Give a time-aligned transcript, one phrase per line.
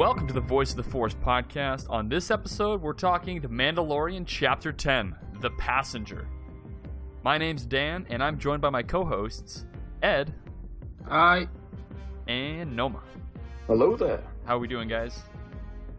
[0.00, 1.84] Welcome to the Voice of the Force podcast.
[1.90, 6.26] On this episode, we're talking The Mandalorian Chapter 10 The Passenger.
[7.22, 9.66] My name's Dan, and I'm joined by my co hosts,
[10.02, 10.32] Ed
[11.06, 11.46] Hi.
[12.28, 13.02] and Noma.
[13.66, 14.24] Hello there.
[14.46, 15.20] How are we doing, guys?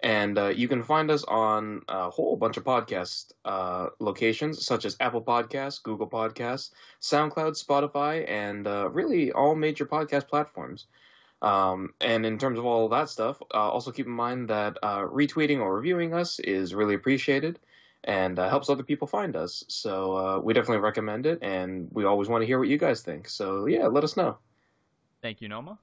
[0.00, 4.84] And uh, you can find us on a whole bunch of podcast uh, locations, such
[4.84, 10.86] as Apple Podcasts, Google Podcasts, SoundCloud, Spotify, and uh, really all major podcast platforms.
[11.42, 15.00] Um, and in terms of all that stuff, uh, also keep in mind that uh,
[15.00, 17.58] retweeting or reviewing us is really appreciated
[18.04, 19.64] and uh, helps other people find us.
[19.66, 23.28] So we definitely recommend it, and we always want to hear what you guys think.
[23.28, 24.38] So yeah, let us know.
[25.22, 25.78] Thank you, Noma.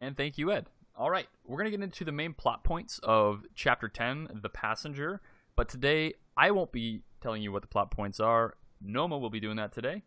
[0.00, 0.66] And thank you, Ed.
[0.98, 4.48] All right, we're going to get into the main plot points of Chapter 10, The
[4.48, 5.20] Passenger.
[5.54, 8.54] But today, I won't be telling you what the plot points are.
[8.80, 10.04] Noma will be doing that today.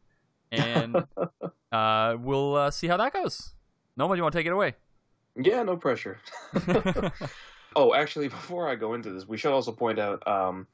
[0.51, 0.95] And
[1.71, 3.53] uh, we'll uh, see how that goes.
[3.97, 4.73] Noma, do you want to take it away?
[5.35, 6.17] Yeah, no pressure.
[7.75, 10.66] oh, actually, before I go into this, we should also point out um,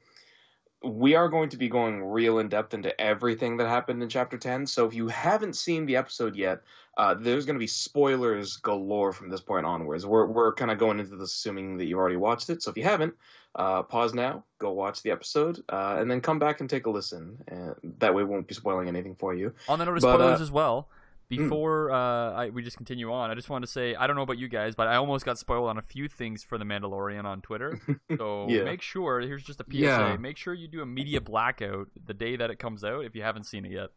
[0.84, 4.38] we are going to be going real in depth into everything that happened in Chapter
[4.38, 4.68] 10.
[4.68, 6.62] So if you haven't seen the episode yet,
[6.98, 10.06] uh, there's going to be spoilers galore from this point onwards.
[10.06, 12.62] We're, we're kind of going into this assuming that you've already watched it.
[12.62, 13.16] So if you haven't,
[13.56, 16.90] uh, pause now, go watch the episode, uh, and then come back and take a
[16.90, 17.38] listen.
[17.48, 19.54] And that way, we won't be spoiling anything for you.
[19.70, 20.90] On the note of spoilers uh, as well,
[21.28, 24.22] before uh, I, we just continue on, I just wanted to say I don't know
[24.22, 27.26] about you guys, but I almost got spoiled on a few things for The Mandalorian
[27.26, 27.80] on Twitter.
[28.18, 28.64] So Yeah.
[28.64, 30.18] make sure, here's just a PSA, Yeah.
[30.18, 33.24] make sure you do a media blackout the day that it comes out if you
[33.24, 33.90] haven't seen it yet.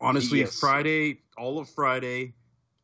[0.00, 0.58] Honestly, Yes.
[0.60, 2.34] Friday, all of Friday,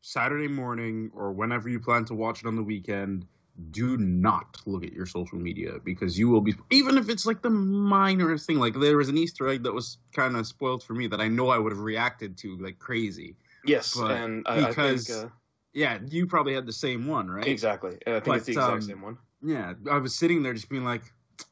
[0.01, 3.25] Saturday morning, or whenever you plan to watch it on the weekend,
[3.71, 7.41] do not look at your social media because you will be, even if it's like
[7.41, 8.59] the minorest thing.
[8.59, 11.29] Like there was an Easter egg that was kind of spoiled for me that I
[11.29, 13.37] know I would have reacted to like crazy.
[13.65, 15.25] Yes, But and I, because- I think.
[15.25, 15.35] Uh,
[15.73, 17.45] Yeah, you probably had the same one, right?
[17.45, 17.97] Exactly.
[18.07, 19.17] I think But, it's the exact um, same one.
[19.43, 21.01] Yeah, I was sitting there just being like,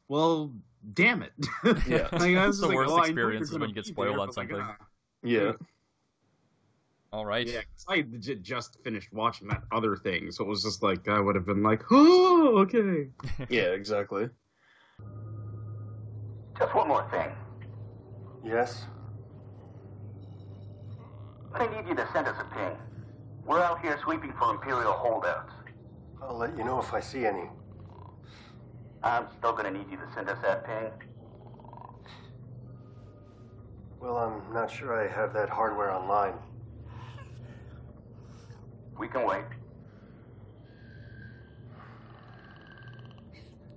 [0.08, 0.50] well,
[0.94, 1.32] damn it.
[1.86, 2.08] Yeah.
[2.12, 4.20] like, I was It's the like, worst oh, experience is when you get spoiled there,
[4.20, 4.66] on but, like, something.
[4.66, 4.76] ah.
[5.22, 5.52] Yeah.
[7.12, 7.46] All right.
[7.46, 11.06] Yeah, 'cause I legit just finished watching that other thing, so it was just like
[11.06, 13.08] I would have been like, oh, okay.
[13.50, 14.28] Yeah, exactly.
[16.58, 17.32] Just one more thing.
[18.44, 18.86] Yes?
[21.54, 22.76] I need you to send us a ping.
[23.46, 25.52] We're out here sweeping for Imperial holdouts.
[26.20, 27.48] I'll let you know if I see any.
[29.04, 30.90] I'm still gonna need you to send us that ping.
[34.00, 36.34] Well, I'm not sure I have that hardware online.
[38.98, 39.44] We can wait.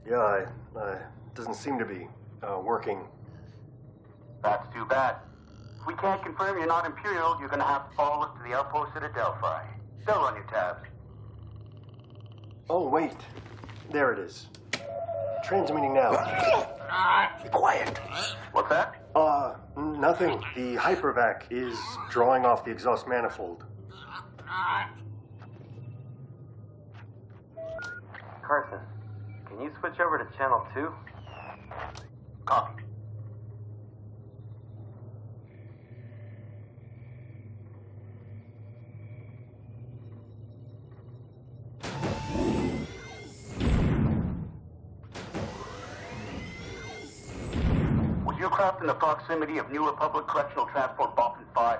[0.09, 0.45] Yeah, I,
[0.79, 0.97] I
[1.35, 2.07] doesn't seem to be
[2.41, 3.01] uh, working.
[4.41, 5.17] That's too bad.
[5.79, 8.55] If we can't confirm you're not Imperial, you're gonna have to follow us to the
[8.55, 9.65] outpost at Adelphi.
[10.05, 10.87] They'll run your tabs.
[12.69, 13.15] Oh, wait.
[13.91, 14.47] There it is.
[15.43, 16.11] Transmitting now.
[17.43, 17.97] Be quiet.
[18.51, 19.07] What's that?
[19.15, 20.43] Uh, nothing.
[20.55, 21.77] The hypervac is
[22.09, 23.63] drawing off the exhaust manifold.
[28.41, 28.79] Carson,
[29.45, 30.93] can you switch over to channel 2?
[32.45, 32.83] Copy.
[48.57, 51.79] Was your craft in the proximity of New Republic Correctional Transport Bothan 5?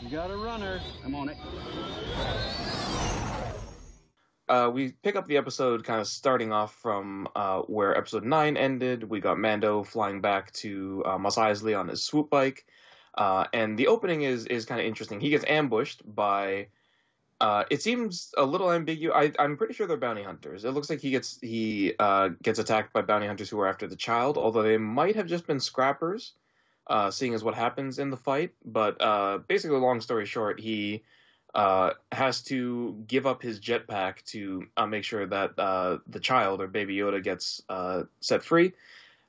[0.00, 0.80] You got a runner.
[1.04, 1.36] I'm on it.
[4.48, 8.56] Uh, we pick up the episode kind of starting off from uh, where episode 9
[8.56, 9.04] ended.
[9.04, 12.64] We got Mando flying back to uh, Mos Eisley on his swoop bike.
[13.14, 15.20] Uh, and the opening is, is kind of interesting.
[15.20, 16.68] He gets ambushed by
[17.40, 19.32] Uh, it seems a little ambiguous.
[19.38, 20.64] I'm pretty sure they're bounty hunters.
[20.64, 23.86] It looks like he gets he uh, gets attacked by bounty hunters who are after
[23.86, 26.32] the child, although they might have just been scrappers,
[26.86, 28.52] uh, seeing as what happens in the fight.
[28.64, 31.02] But uh, basically, long story short, he
[31.54, 36.68] uh, has to give up his jetpack to uh, make sure that the child or
[36.68, 37.60] Baby Yoda gets
[38.20, 38.72] set free.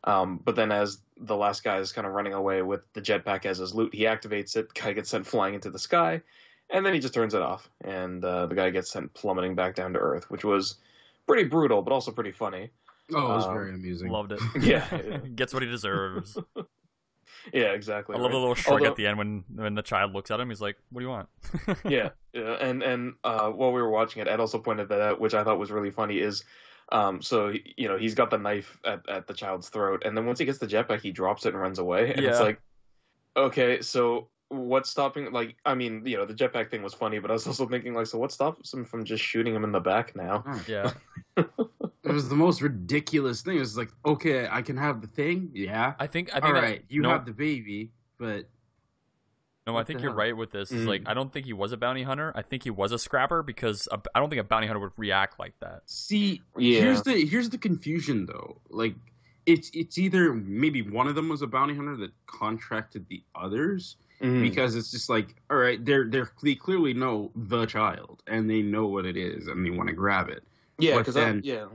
[0.04, 3.46] Um, but then, as the last guy is kind of running away with the jetpack
[3.46, 4.74] as his loot, he activates it.
[4.74, 6.22] Guy gets sent flying into the sky,
[6.70, 9.76] and then he just turns it off, and uh, the guy gets sent plummeting back
[9.76, 10.76] down to Earth, which was
[11.28, 12.70] pretty brutal, but also pretty funny.
[13.14, 14.10] Oh, it was Um, very amusing.
[14.12, 14.40] Loved it.
[14.62, 14.86] Yeah.
[15.36, 16.38] Gets what he deserves.
[17.54, 18.14] Yeah, exactly.
[18.16, 20.40] I love the little shrug Although- at the end when when the child looks at
[20.40, 20.50] him.
[20.50, 21.30] He's like, "What do you want?"
[21.86, 25.22] yeah, yeah, and and uh, while we were watching it, Ed also pointed that out,
[25.22, 26.20] which I thought was really funny.
[26.20, 26.44] Is
[26.92, 30.26] um, so you know he's got the knife at, at the child's throat, and then
[30.26, 32.60] once he gets the jetpack, he drops it and runs away, and it's like,
[33.38, 35.32] okay, so what's stopping?
[35.32, 37.94] Like, I mean, you know, the jetpack thing was funny, but I was also thinking
[37.94, 40.44] like, so what stops him from just shooting him in the back now?
[40.68, 40.92] yeah.
[42.04, 43.58] It was the most ridiculous thing.
[43.58, 45.52] It was like, okay, I can have the thing.
[45.54, 45.94] Yeah.
[46.00, 48.48] I think I think All that- you no, have the baby, but
[49.66, 49.76] no.
[49.76, 50.18] I think you're hell?
[50.18, 50.72] right with this.
[50.72, 51.10] Is like Mm.
[51.10, 52.32] I don't think he was a bounty hunter.
[52.34, 54.94] I think he was a scrapper because a, I don't think a bounty hunter would
[54.96, 55.82] react like that.
[55.86, 56.80] see, Yeah.
[56.80, 58.62] here's the here's the confusion though.
[58.70, 58.96] Like,
[59.46, 63.98] it's it's either maybe one of them was a bounty hunter that contracted the others
[64.22, 64.42] Mhm.
[64.42, 68.62] because it's just like, all right, they're they're they clearly know the child and they
[68.62, 70.44] know what it is and they want to grab it.
[70.80, 71.68] yeah, because then- yeah,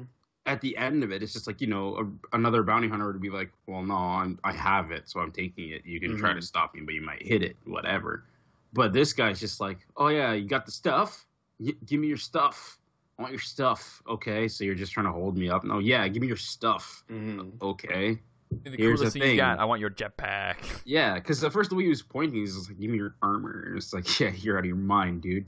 [0.46, 1.96] at the end of it, it's just like you know
[2.32, 5.30] a, another bounty hunter would be like, "Well, no, I'm, I have it, so I'm
[5.32, 5.84] taking it.
[5.86, 6.44] You can try to Mhm.
[6.44, 8.24] stop me, but you might hit it, whatever."
[8.72, 11.26] But this guy's just like, "Oh yeah, you got the stuff?
[11.60, 12.78] Y- give me your stuff.
[13.18, 15.62] I want your stuff." Okay, so you're just trying to hold me up?
[15.64, 17.04] No, yeah, give me your stuff.
[17.08, 17.60] Mhm.
[17.62, 18.18] Okay,
[18.64, 19.58] The Here's coolest the thing you got.
[19.58, 20.56] I want your jetpack.
[20.84, 23.14] yeah, because at first the way he was pointing, he's just like, "Give me your
[23.22, 25.46] armor." And it's like, "Yeah, you're out of your mind, dude."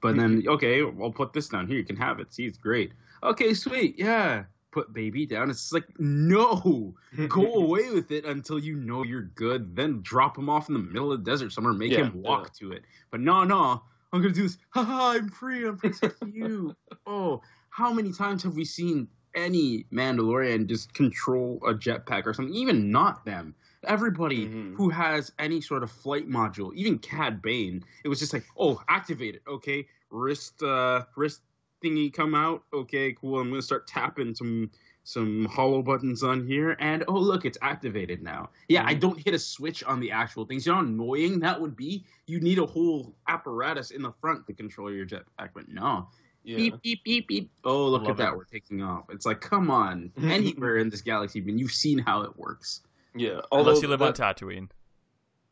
[0.00, 1.78] But then, okay, I'll put this down here.
[1.78, 2.32] You can have it.
[2.32, 2.92] See, it's great.
[3.22, 3.98] Okay, sweet.
[3.98, 5.48] Yeah, put baby down.
[5.48, 6.94] It's like, no,
[7.28, 9.74] go away with it until you know you're good.
[9.74, 11.72] Then drop him off in the middle of the desert somewhere.
[11.72, 12.82] Make Yeah, him walk to it.
[13.10, 14.58] But no, no, I'm gonna do this.
[14.70, 15.12] Ha ha!
[15.12, 15.66] I'm free.
[15.66, 16.76] I'm protecting you.
[17.06, 17.40] Oh,
[17.70, 22.54] how many times have we seen any Mandalorian just control a jetpack or something?
[22.54, 23.54] Even not them.
[23.86, 24.76] Everybody Mhm.
[24.76, 28.80] who has any sort of flight module, even Cad Bane, it was just like, oh,
[28.88, 29.42] activate it.
[29.46, 31.42] Okay, wrist, uh, wrist
[31.82, 32.64] thingy come out.
[32.72, 33.38] Okay, cool.
[33.40, 34.70] I'm gonna start tapping some
[35.06, 38.48] some hollow buttons on here, and oh look, it's activated now.
[38.70, 39.00] Yeah, I Mhm.
[39.00, 40.64] don't hit a switch on the actual things.
[40.64, 42.06] You know how annoying that would be?
[42.26, 46.08] You need a whole apparatus in the front to control your jetpack, but no.
[46.44, 46.56] Yeah.
[46.56, 47.50] Beep beep beep beep.
[47.64, 48.36] Oh, look at that, it.
[48.36, 49.04] we're taking off.
[49.10, 50.12] It's like, come on.
[50.22, 52.82] Anywhere in this galaxy, even you've seen how it works.
[53.16, 54.68] Yeah, Unless you live that- on Tatooine.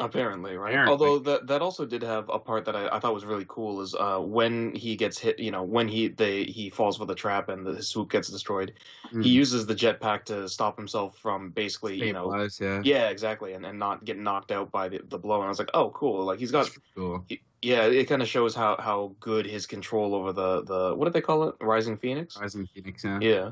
[0.00, 0.70] Apparently, right?
[0.70, 0.90] Apparently.
[0.92, 3.80] Although that that also did have a part that I, I thought was really cool
[3.82, 7.14] is uh, when he gets hit, you know, when he they he falls for the
[7.14, 8.72] trap and the, his swoop gets destroyed,
[9.12, 9.22] Mm.
[9.22, 12.80] he uses the jetpack to stop himself from basically, you know, Stabilize, yeah.
[12.82, 15.36] yeah, exactly, and, and not get knocked out by the, the blow.
[15.36, 17.24] And I was like, oh, cool, like he's got, That's cool.
[17.28, 21.04] he- yeah, it kind of shows how how good his control over the the what
[21.06, 22.36] did they call it, Rising Phoenix?
[22.38, 23.18] Rising Phoenix, yeah.
[23.20, 23.50] Yeah.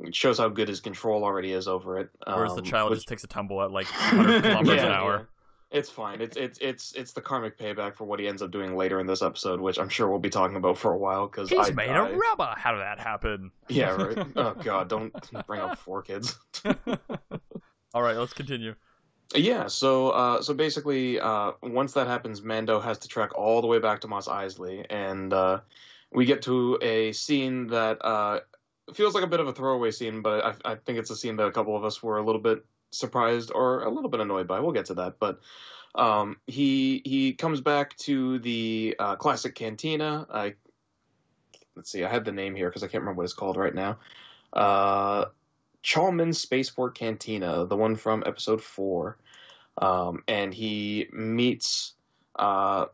[0.00, 2.10] It shows how good his control already is over it.
[2.24, 4.92] Whereas the um, child which- just takes a tumble at like 100 kilometers Yeah, an
[4.92, 5.16] hour.
[5.18, 5.24] yeah.
[5.78, 6.22] It's fine.
[6.22, 9.06] It's it's it's it's the karmic payback for what he ends up doing later in
[9.06, 11.26] this episode, which I'm sure we'll be talking about for a while.
[11.26, 12.54] Because He's I, made I- a rubber.
[12.56, 13.50] How did that happen?
[13.68, 14.26] Yeah, right.
[14.36, 15.12] oh god, don't
[15.46, 16.38] bring up four kids.
[17.94, 18.74] All right, let's continue.
[19.34, 23.66] Yeah, so uh, so basically, uh, once that happens, Mando has to trek all the
[23.66, 25.60] way back to Mos Eisley, and uh,
[26.12, 28.40] we get to a scene that uh,
[28.94, 31.36] feels like a bit of a throwaway scene, but I, I think it's a scene
[31.36, 34.46] that a couple of us were a little bit surprised or a little bit annoyed
[34.48, 34.60] by.
[34.60, 35.40] We'll get to that, but
[35.94, 40.26] um, he he comes back to the uh, classic cantina.
[40.32, 40.54] I
[41.76, 43.74] let's see, I had the name here because I can't remember what it's called right
[43.74, 43.98] now.
[45.84, 49.18] Chalmun Spaceport Cantina, the one from episode four.
[49.78, 51.94] Um, and he meets,
[52.36, 52.86] uh,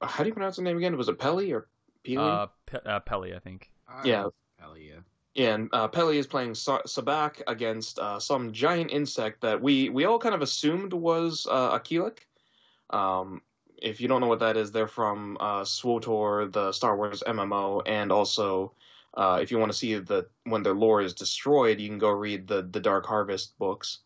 [0.00, 0.96] how do you pronounce the name again?
[0.96, 1.68] Was it Pelly or
[2.04, 2.42] Peely?
[2.42, 3.70] Uh, Pe- uh, Pelly, I think.
[4.04, 4.26] Yeah.
[4.58, 5.00] Hell yeah.
[5.34, 9.88] yeah, and uh, Pelly is playing Sa- Sabacc against uh, some giant insect that we,
[9.88, 12.18] we all kind of assumed was uh, a Killik.
[12.90, 13.42] Um,
[13.78, 17.82] if you don't know what that is, they're from uh, SWTOR, the Star Wars MMO,
[17.86, 18.72] and also
[19.14, 22.10] uh, if you want to see the when their lore is destroyed, you can go
[22.10, 23.98] read the the Dark Harvest books.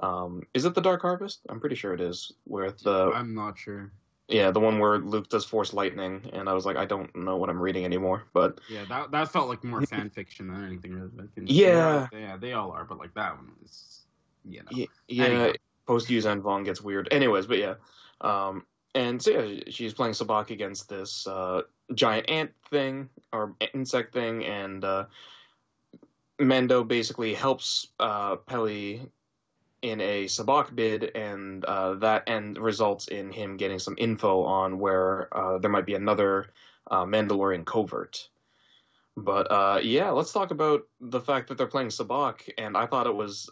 [0.00, 1.40] Um, is it the Dark Harvest?
[1.48, 2.32] I'm pretty sure it is.
[2.44, 3.90] Where the I'm not sure.
[4.28, 7.36] yeah, the one where Luke does Force Lightning, and I was like, I don't know
[7.36, 8.24] what I'm reading anymore.
[8.32, 10.92] But Yeah, that that felt like more fan fiction than anything.
[10.94, 11.10] Really.
[11.16, 12.06] Like, Yeah.
[12.12, 14.06] yeah, they all are, but like that one is,
[14.44, 14.68] you know.
[14.70, 15.52] yeah, yeah Anyhow.
[15.86, 17.08] post Yuuzhan Vong gets weird.
[17.10, 17.74] Anyways, but yeah.
[18.20, 18.64] Um,
[18.98, 21.62] and so yeah, she's playing Sabacc against this uh,
[21.94, 25.04] giant ant thing or insect thing, and uh,
[26.40, 29.08] Mando basically helps uh, Peli
[29.82, 34.80] in a Sabacc bid, and uh, that end results in him getting some info on
[34.80, 36.48] where uh, there might be another
[36.90, 38.28] uh, Mandalorian covert.
[39.16, 43.06] But uh, yeah, let's talk about the fact that they're playing Sabacc, and I thought
[43.06, 43.48] it was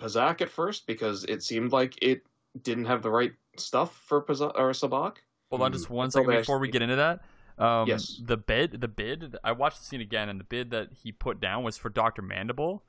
[0.00, 2.26] Pazaak at first because it seemed like it
[2.62, 5.16] didn't have the right stuff for Pazaak or Sabacc.
[5.50, 7.20] Hold on just one That's all second they before we get into that.
[7.58, 8.20] Um, Yes.
[8.22, 9.36] The bid, the bid.
[9.44, 12.22] I watched the scene again, and the bid that he put down was for Doctor
[12.22, 12.84] Mandible,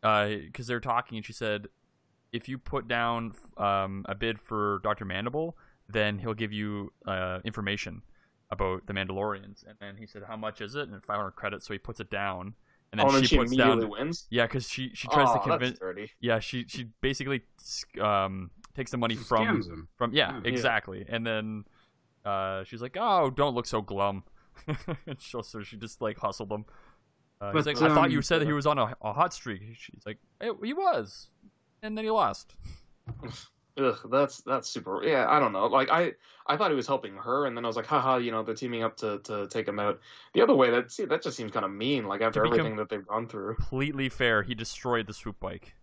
[0.00, 1.68] because they're talking, and she said,
[2.32, 5.56] if you put down um, a bid for Doctor Mandible,
[5.88, 8.02] then he'll give you uh, information
[8.50, 9.66] about the Mandalorians.
[9.66, 10.88] And then he said, how much is it?
[10.88, 11.66] And 500 credits.
[11.66, 12.54] So he puts it down,
[12.90, 13.90] and then oh, and she, she puts immediately down.
[13.90, 14.26] wins.
[14.30, 15.78] Yeah, because she she tries oh, to convince.
[16.20, 17.42] Yeah, she she basically
[18.00, 19.88] um takes the money from Scams him.
[19.96, 20.40] from yeah, Yeah.
[20.44, 21.04] exactly.
[21.08, 21.64] And then
[22.24, 24.24] uh she's like, "Oh, don't look so glum."
[25.06, 26.64] And so, so she just like hustled him.
[27.40, 29.12] Uh, he's But, like, "I thought you um, said that he was on a, a
[29.12, 31.28] hot streak." She's like, hey, "He was,"
[31.82, 32.54] and then he lost.
[33.78, 35.02] Ugh, that's that's super.
[35.02, 35.66] Yeah, I don't know.
[35.66, 36.12] Like I,
[36.46, 38.54] I thought he was helping her, and then I was like, haha, you know, they're
[38.54, 39.98] teaming up to to take him out.
[40.34, 42.04] The other way, that see, that just seems kind of mean.
[42.06, 43.54] Like after everything that they've gone through.
[43.56, 44.42] Completely fair.
[44.42, 45.74] He destroyed the swoop bike,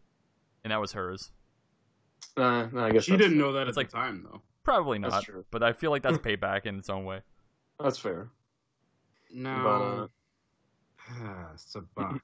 [0.64, 1.32] and that was hers.
[2.38, 4.42] Uh, I guess She didn't know that at It's like- the time, though.
[4.64, 5.46] Probably That's not, true.
[5.52, 7.22] but I feel like that's payback in its own way.
[7.80, 8.30] That's fair.
[9.32, 10.10] No.
[11.56, 12.20] Sabacc.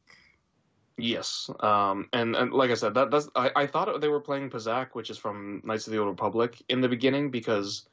[0.97, 1.49] Yes.
[1.59, 2.07] Um.
[2.13, 5.09] And and like I said, that that's I, I thought they were playing Pazaak, which
[5.09, 7.87] is from Knights of the Old Republic, in the beginning because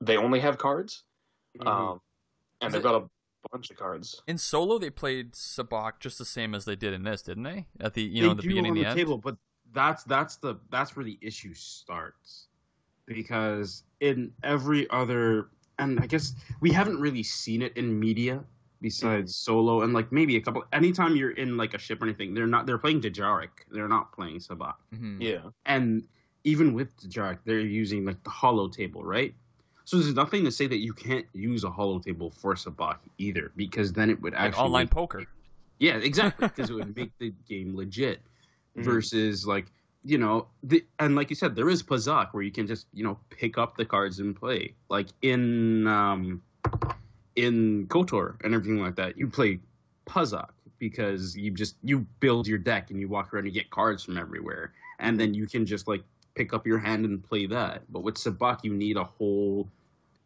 [0.00, 1.04] they only have cards.
[1.58, 1.66] Mhm.
[1.66, 2.00] Um.
[2.60, 3.08] And Is they've it- got a
[3.50, 4.22] bunch of cards.
[4.26, 7.66] In Solo, they played Sabacc just the same as they did in this, didn't they?
[7.80, 8.96] At the you They know the beginning, on and the the, end.
[8.98, 9.36] table, but
[9.72, 12.48] that's that's the that's where the issue starts
[13.06, 15.48] because in every other
[15.78, 18.44] and I guess we haven't really seen it in media
[18.82, 20.64] besides Solo and like maybe a couple.
[20.72, 23.50] Anytime you're in like a ship or anything, they're not they're playing Dejarik.
[23.70, 24.74] They're not playing Sabacc.
[24.94, 25.16] Mhm.
[25.20, 25.50] Yeah.
[25.66, 26.06] and
[26.44, 29.34] even with Dejarik, they're using like the hollow table, right?
[29.84, 33.52] So there's nothing to say that you can't use a hollow table for Sabacc either,
[33.56, 35.24] because then it would Like actually online poker.
[35.78, 38.22] yeah, exactly, because it would make the game legit.
[38.76, 38.84] Mhm.
[38.84, 39.66] Versus like
[40.02, 43.04] you know, the, and like you said, there is Pazaak where you can just you
[43.04, 44.74] know pick up the cards and play.
[44.88, 46.42] Like in um,
[47.36, 49.60] in Kotor and everything like that, you play
[50.06, 54.04] Pazaak because you just you build your deck and you walk around and get cards
[54.04, 56.02] from everywhere, and then you can just like
[56.34, 57.82] pick up your hand and play that.
[57.92, 59.68] But with Sabacc, you need a whole.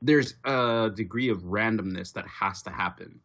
[0.02, 3.18] There's a degree of randomness that has to happen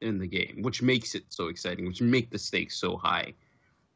[0.00, 3.34] in the game, which makes it so exciting, which make the stakes so high.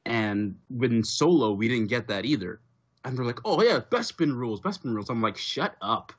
[0.09, 2.61] And when solo, we didn't get that either.
[3.05, 6.13] And they're like, "Oh yeah, best spin rules, best spin rules." I'm like, "Shut up."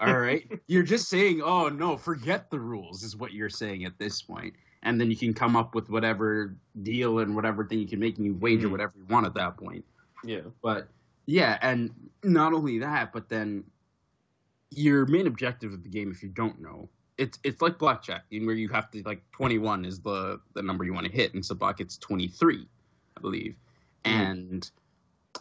[0.00, 3.98] All right, you're just saying, "Oh no, forget the rules," is what you're saying at
[3.98, 4.54] this point.
[4.82, 8.16] And then you can come up with whatever deal and whatever thing you can make,
[8.16, 8.72] and you wager Mhm.
[8.72, 9.84] whatever you want at that point.
[10.24, 10.42] Yeah.
[10.62, 10.88] But
[11.26, 11.92] yeah, and
[12.22, 13.64] not only that, but then
[14.70, 18.46] your main objective of the game, if you don't know, it's it's like blackjack, in
[18.46, 21.34] where you have to like twenty one is the the number you want to hit,
[21.34, 22.68] and Sabacc it's twenty three,
[23.18, 23.56] I believe,
[24.04, 24.70] and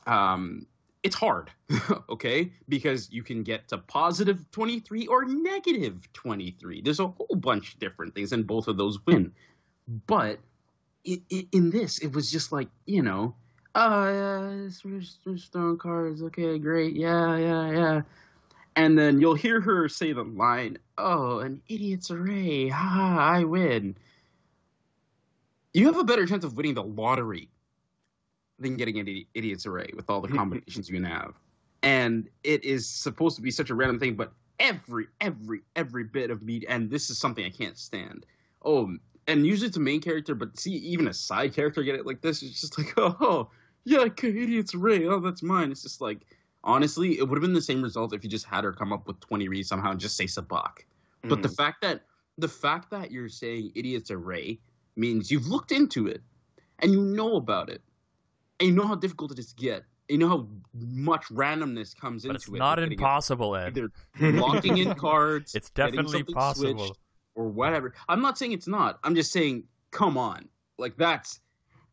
[0.07, 0.65] um,
[1.03, 1.51] it's hard,
[2.09, 6.81] okay, because you can get to positive twenty three or negative twenty three.
[6.81, 9.31] There's a whole bunch of different things, and both of those win,
[10.07, 10.39] but.
[11.07, 13.33] i i in this, it was just like you know,
[13.75, 16.21] oh yeah, we're just throwing cards.
[16.21, 18.01] Okay, great, yeah, yeah, yeah.
[18.75, 23.43] And then you'll hear her say the line, "Oh, an idiot's array, ha, ha, I
[23.45, 23.95] win."
[25.73, 27.49] You have a better chance of winning the lottery
[28.59, 31.33] than getting an idi- idiot's array with all the combinations you can have.
[31.83, 36.31] And it is supposed to be such a random thing, but every, every, every bit
[36.31, 38.25] of media, and this is something I can't stand.
[38.63, 38.95] Oh,
[39.27, 42.21] and usually it's a main character, but see, even a side character get it like
[42.21, 42.41] this.
[42.41, 43.49] It's just like, oh,
[43.85, 45.05] yeah, okay, idiot's array.
[45.05, 45.71] Oh, that's mine.
[45.71, 46.25] It's just like,
[46.63, 49.07] honestly, it would have been the same result if you just had her come up
[49.07, 50.79] with 20 reads somehow and just say Sabacc.
[51.23, 51.55] But the Mhm.
[51.55, 52.05] fact that
[52.37, 54.59] the fact that you're saying idiot's array
[54.95, 56.21] means you've looked into it
[56.79, 57.81] and you know about it.
[58.59, 59.83] And you know how difficult it is to get.
[60.09, 62.53] You know how much randomness comes But into it's it.
[62.53, 63.01] not with getting it.
[63.01, 63.77] impossible, Ed.
[63.77, 63.91] Either
[64.39, 65.53] locking in cards.
[65.53, 66.77] It's definitely possible.
[66.87, 66.99] switched,
[67.35, 67.93] or whatever.
[68.07, 68.99] I'm not saying it's not.
[69.03, 70.47] I'm just saying, come on.
[70.77, 71.39] Like that's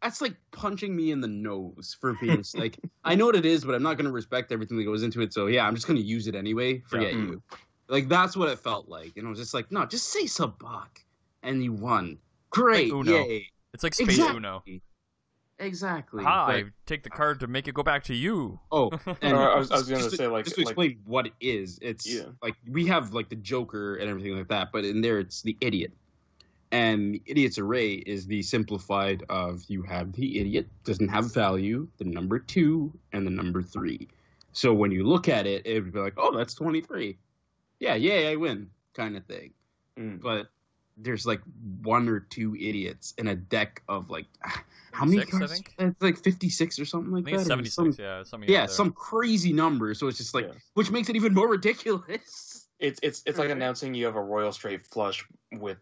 [0.02, 3.64] that's like punching me in the nose for being like I know what it is,
[3.64, 5.33] but I'm not gonna respect everything that goes into it.
[5.33, 6.83] So yeah, I'm just gonna use it anyway.
[6.88, 7.18] Forget Yeah.
[7.18, 7.42] you.
[7.88, 9.16] Like that's what it felt like.
[9.16, 10.88] And I was just like, no, just say Sabacc.
[11.42, 12.18] And you won.
[12.50, 12.90] Great.
[12.92, 13.11] Uno.
[13.26, 13.49] Yay.
[13.75, 14.37] It's like Space Exactly.
[14.37, 14.62] Uno.
[15.58, 16.25] Exactly.
[16.25, 18.58] Hi, but- take the card to make it go back to you.
[18.73, 18.90] oh,
[19.23, 21.78] and I was- I was gonna say, like- just to like- explain what it is.
[21.80, 22.25] It's Yeah.
[22.42, 25.56] like we have like the Joker and everything like that, but in there it's the
[25.61, 25.92] idiot.
[26.73, 31.87] And the idiot's array is the simplified of you have the idiot doesn't have value,
[31.99, 34.08] the number two, and the number three.
[34.52, 37.16] So when you look at it, it would be like, oh, that's twenty three.
[37.78, 39.52] Yeah, yeah, I win, kind of thing.
[39.99, 40.20] Mm.
[40.20, 40.49] But
[40.96, 41.40] there's like
[41.82, 44.26] one or two idiots in a deck of like
[44.92, 45.60] how many cards?
[45.78, 47.58] It's like fifty six or something like I think that.
[47.58, 47.74] or 76.
[47.74, 48.48] some- yeah, something.
[48.50, 49.92] yeah, some crazy number.
[49.94, 50.52] So it's just like, Yeah.
[50.74, 52.68] which makes it even more ridiculous.
[52.80, 55.78] It's it's it's like announcing you have a royal straight flush with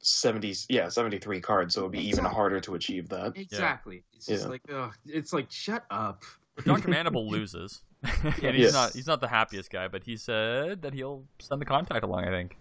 [0.00, 3.32] seventy yeah seventy three cards, so it'd be even harder to achieve that.
[3.36, 4.02] Exactly.
[4.14, 4.50] It's just Yeah.
[4.50, 6.22] like, ugh, it's like, shut up.
[6.64, 8.72] Doctor Mandible loses, and he's Yes.
[8.72, 12.24] not he's not the happiest guy, but he said that he'll send the contact along.
[12.24, 12.56] I think.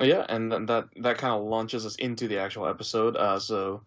[0.00, 3.16] Yeah, and then that that kind of launches us into the actual episode.
[3.16, 3.82] Uh, so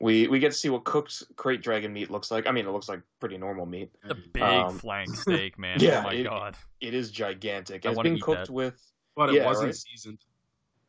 [0.00, 2.46] we we get to see what cooked crate dragon meat looks like.
[2.46, 3.90] I mean, it looks like pretty normal meat.
[4.04, 5.78] The big Um, flank steak, man.
[5.80, 6.56] yeah, oh my it- god.
[6.80, 7.84] It is gigantic.
[7.84, 8.52] I It's wanna being cooked that.
[8.52, 8.80] with.
[9.16, 9.74] But it Yeah, wasn't right?
[9.74, 10.18] seasoned.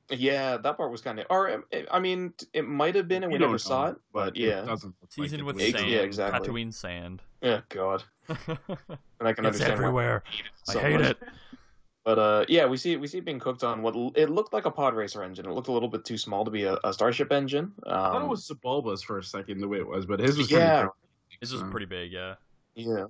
[0.10, 1.26] Yeah, that part was kind of.
[1.30, 3.96] Or um, I mean, it might have been, and we, don't never saw it.
[4.14, 5.72] But yeah, doesn't look like Seasoned it with was.
[5.72, 5.90] Sand.
[5.90, 6.48] yeah, exactly.
[6.50, 7.22] Tatooine sand.
[7.42, 10.24] yeah, God, and I can it's understand why everywhere.
[10.30, 11.18] we hate it I so hate it.
[12.04, 14.54] But uh, yeah, we see we see it being cooked on what l- it looked
[14.54, 15.46] like a pod racer engine.
[15.46, 17.74] It looked a little bit too small to be a, a starship engine.
[17.86, 20.38] Um, I thought it was Sebulba's for a second, the way it was, but his
[20.38, 20.80] was Yeah.
[20.80, 20.94] pretty
[21.40, 22.36] This was pretty big, yeah.
[22.76, 23.06] Yeah.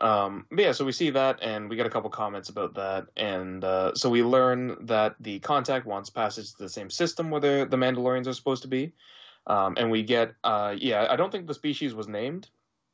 [0.00, 3.06] Um, but yeah, so we see that, and we get a couple comments about that,
[3.16, 7.40] and uh, so we learn that the contact wants passage to the same system where
[7.40, 8.92] the, the Mandalorians are supposed to be,
[9.46, 12.50] um, and we get, uh, yeah, I don't think the species was named.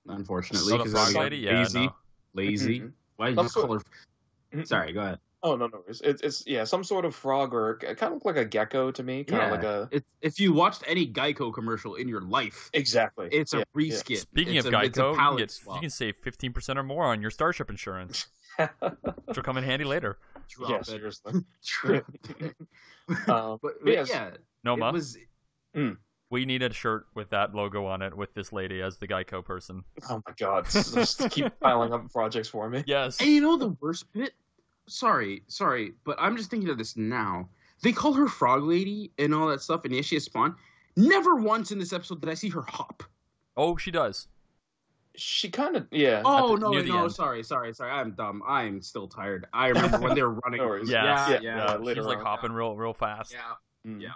[0.08, 0.72] unfortunately.
[0.78, 1.36] The 'cause frog it's lady?
[1.38, 1.78] Yeah, lazy.
[1.86, 1.94] no.
[2.34, 2.80] Lazy.
[2.80, 2.92] Mhm.
[3.16, 3.80] Why did you just call her?
[4.64, 5.18] Sorry, go ahead.
[5.44, 8.12] Oh no, no, it's, it's it's yeah, some sort of frog or it kind of
[8.14, 11.06] looked like a gecko to me, kind of like a It's, if you watched any
[11.06, 13.28] Geico commercial in your life, exactly.
[13.30, 13.92] it's a Yeah, yeah.
[13.92, 14.16] reskin.
[14.16, 16.82] Speaking it's of a, it's a Geico, you can, get, you can save 15% or
[16.82, 20.16] more on your Starship insurance, which will come in handy later.
[20.48, 20.86] Drop yeah, it.
[20.86, 21.32] seriously.
[21.62, 22.04] Drop
[22.40, 22.56] it.
[23.06, 24.08] Um, but, but but yes.
[24.08, 24.30] yeah,
[24.64, 25.18] Noma, it was
[26.30, 29.44] we need a shirt with that logo on it with this lady as the Geico
[29.44, 29.84] person.
[30.08, 32.82] oh my god, just keep piling up projects for me.
[32.86, 33.20] Yes.
[33.20, 34.32] And you know the worst bit?
[34.86, 37.48] Sorry, sorry, but I'm just thinking of this now.
[37.82, 40.56] They call her Frog Lady and all that stuff, and yes, she has spawn.
[40.96, 43.02] Never once in this episode did I see her hop.
[43.56, 44.28] Oh, she does.
[45.16, 46.22] She kind of yeah.
[46.24, 47.12] Oh the- no, no, end.
[47.12, 47.90] sorry, sorry, sorry.
[47.90, 48.42] I'm dumb.
[48.46, 49.46] I'm still tired.
[49.52, 50.58] I remember when they were running.
[50.60, 50.90] No worries.
[50.90, 51.94] Yeah, Yeah, yeah, yeah.
[51.94, 52.24] She's like on.
[52.24, 53.32] hopping real, real fast.
[53.32, 53.90] yeah.
[53.90, 54.00] Mm.
[54.02, 54.08] Yeah.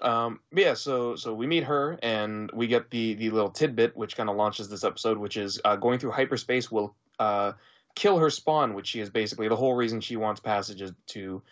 [0.00, 3.96] Um, but yeah, so so we meet her and we get the the little tidbit
[3.96, 7.52] which kind of launches this episode, which is uh, going through hyperspace will uh,
[7.94, 11.42] kill her spawn, which she is basically the whole reason she wants passage is to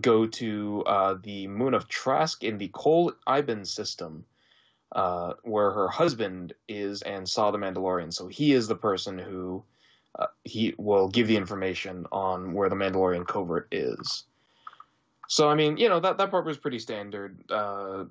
[0.00, 4.24] go to uh, the moon of Trask in the Kol Iben system,
[4.92, 8.12] uh, where her husband is and saw the Mandalorian.
[8.12, 9.64] So he is the person who
[10.18, 14.24] uh, he will give the information on where the Mandalorian covert is.
[15.28, 17.42] So I mean, you know that that part was pretty standard.
[17.50, 18.04] Uh,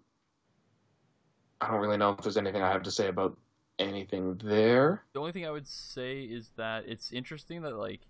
[1.59, 3.37] I don't really know if there's anything I have to say about
[3.79, 5.03] anything there.
[5.13, 8.01] The only thing I would say is that it's interesting that like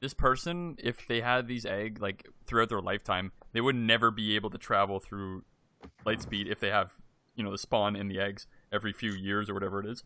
[0.00, 4.36] this person, if they had these egg like throughout their lifetime, they would never be
[4.36, 5.44] able to travel through
[6.04, 6.92] light speed if they have
[7.34, 10.04] you know the spawn in the eggs every few years or whatever it is.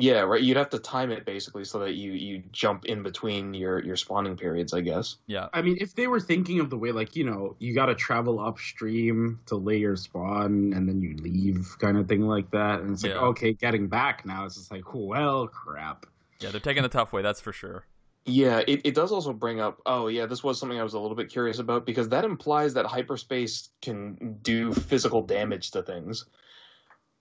[0.00, 0.40] Yeah, right.
[0.40, 3.96] You'd have to time it basically so that you you jump in between your your
[3.96, 5.16] spawning periods, I guess.
[5.26, 5.48] Yeah.
[5.52, 7.94] I mean, if they were thinking of the way, like, you know, you got to
[7.94, 12.80] travel upstream to lay your spawn and then you leave, kind of thing like that.
[12.80, 13.20] And it's like, Yeah.
[13.20, 16.06] okay, getting back now, it's just like, well, crap.
[16.40, 17.84] Yeah, they're taking the tough way, that's for sure.
[18.26, 19.80] Yeah, it, it does also bring up.
[19.86, 22.74] Oh, yeah, this was something I was a little bit curious about because that implies
[22.74, 26.26] that hyperspace can do physical damage to things,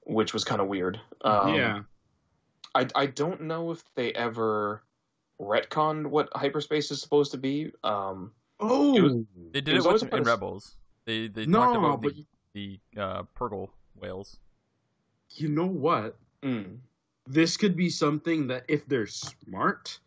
[0.05, 0.99] which was kind of weird.
[1.21, 1.79] Um, yeah.
[2.75, 4.83] I, I don't know if they ever
[5.41, 7.71] retconned what hyperspace is supposed to be.
[7.83, 9.15] Um, Oh, it was-
[9.53, 10.75] They did It it, was with in Rebels.
[11.05, 12.13] They they no, talked about but
[12.53, 14.37] the, the uh, Purrgil whales.
[15.35, 16.17] you know what?
[16.43, 16.77] mm,
[17.25, 19.97] This could be something that if they're smart,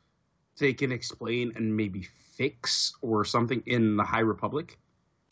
[0.59, 2.03] they can explain and maybe
[2.37, 4.79] fix or something in the High Republic.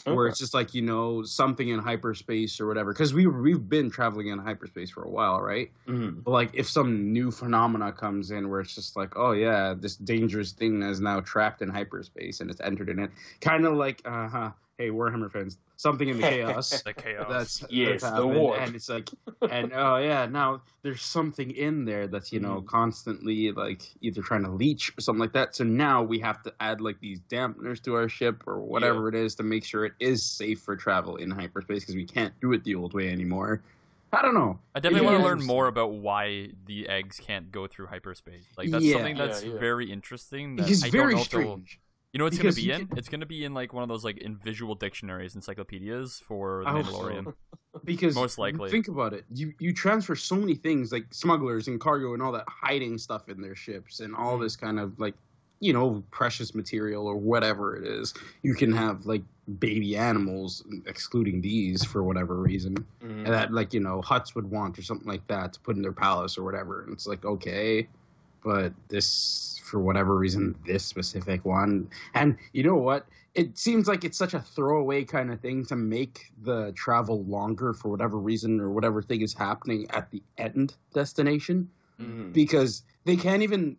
[0.07, 3.91] Where it's just like you know something in hyperspace or whatever, because we we've been
[3.91, 5.71] traveling in hyperspace for a while, right?
[5.87, 6.25] Mhm.
[6.25, 9.97] But like if some new phenomena comes in where it's just like, oh yeah, this
[9.97, 13.11] dangerous thing is now trapped in hyperspace and it's entered in it,
[13.41, 16.83] kind of like, uh huh, hey Warhammer fans, something in the chaos.
[16.85, 17.27] The chaos.
[17.29, 18.59] That's Yes, that's the war.
[18.59, 19.11] and it's like,
[19.51, 22.67] and oh yeah, now there's something in there that's you know Mhm.
[22.67, 25.55] constantly like either trying to leech or something like that.
[25.55, 29.15] So now we have to add like these dampeners to our ship or whatever it
[29.15, 32.53] is to make sure it is safe for travel in hyperspace because we can't do
[32.55, 33.63] it the old way anymore.
[34.13, 34.59] I don't know.
[34.75, 35.13] I definitely Yeah.
[35.13, 38.45] want to learn more about why the eggs can't go through hyperspace.
[38.57, 38.95] Like that's Yeah.
[38.95, 39.59] something that's Yeah, yeah.
[39.61, 40.57] very interesting.
[40.57, 41.81] That It's I very don't know if they'll- strange.
[42.13, 42.89] You know what it's Because gonna be in?
[42.89, 46.63] can- It's gonna be in like one of those like in visual dictionaries, encyclopedias for
[46.65, 46.83] the I.
[46.83, 47.35] Mandalorian.
[47.85, 48.69] Because Most likely.
[48.69, 49.25] think about it.
[49.33, 53.29] You you transfer so many things like smugglers and cargo and all that hiding stuff
[53.29, 55.15] in their ships and all this kind of like
[55.61, 58.13] you know precious material or whatever it is.
[58.43, 59.23] You can have like
[59.61, 63.19] baby animals, excluding these for whatever reason, Mhm.
[63.25, 65.83] and that like you know Hutts would want or something like that to put in
[65.83, 66.83] their palace or whatever.
[66.83, 67.87] And it's like okay,
[68.43, 71.89] but this for whatever reason this specific one.
[72.15, 73.07] And you know what?
[73.35, 77.73] It seems like it's such a throwaway kind of thing to make the travel longer
[77.73, 82.33] for whatever reason or whatever thing is happening at the end destination Mhm.
[82.33, 83.77] because they can't even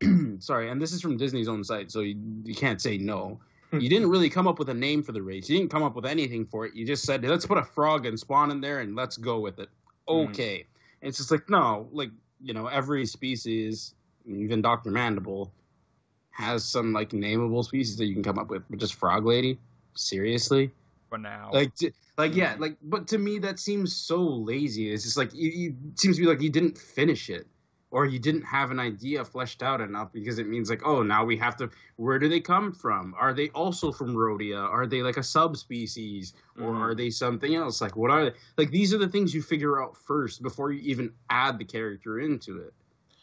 [0.40, 3.40] sorry and this is from disney's own site so you, you can't say no.
[3.72, 5.48] You didn't really come up with a name for the race.
[5.48, 6.74] You didn't come up with anything for it.
[6.74, 9.58] You just said let's put a frog and spawn in there and let's go with
[9.58, 9.70] it.
[10.06, 10.28] Mhm.
[10.28, 10.66] okay.
[11.00, 12.10] And it's just like no like
[12.42, 13.94] you know every species
[14.26, 15.52] even dr mandible
[16.32, 19.58] has some like nameable species that you can come up with but just frog lady?
[19.94, 20.70] Seriously?
[21.08, 24.90] For now, like t- like yeah like but to me that seems so lazy.
[24.92, 27.46] It's just like you, you it seems to be like you didn't finish it
[27.90, 31.22] or you didn't have an idea fleshed out enough because it means like oh now
[31.22, 33.14] we have to where do they come from?
[33.18, 34.58] Are they also from rhodia?
[34.58, 36.32] Are they like a subspecies?
[36.58, 36.80] Or Mhm.
[36.80, 37.82] are they something else?
[37.82, 38.36] Like what are they?
[38.56, 42.20] Like these are the things you figure out first before you even add the character
[42.20, 42.72] into it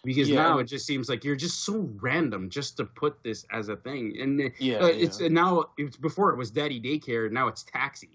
[0.04, 3.46] because Yeah, now it just seems like you're just so random just to put this
[3.52, 5.26] as a thing and Yeah, uh, it's yeah.
[5.28, 8.10] and now it's before it was daddy daycare now it's taxi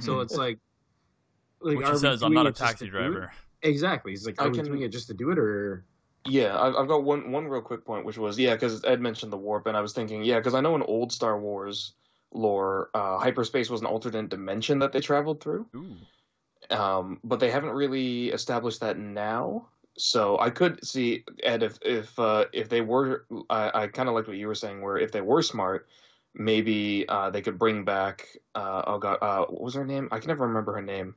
[0.00, 0.58] so it's like,
[1.60, 4.12] like which are he we says, "I'm not a taxi to do it?" driver." Exactly.
[4.12, 5.84] He's like, I are we can- doing it just to do it, or
[6.26, 9.32] Yeah, I've, I've got one one real quick point, which was yeah, because Ed mentioned
[9.32, 11.92] the warp, and I was thinking yeah, because I know in old Star Wars
[12.32, 15.96] lore, uh, hyperspace was an alternate dimension that they traveled through, Ooh,
[16.74, 19.66] um, but they haven't really established that now.
[20.00, 24.14] So I could see Ed if if uh, if they were, I, I kind of
[24.14, 25.88] liked what you were saying, where if they were smart,
[26.34, 30.08] maybe uh, they could bring back uh, oh god, uh, what was her name?
[30.10, 31.14] I can never remember her name.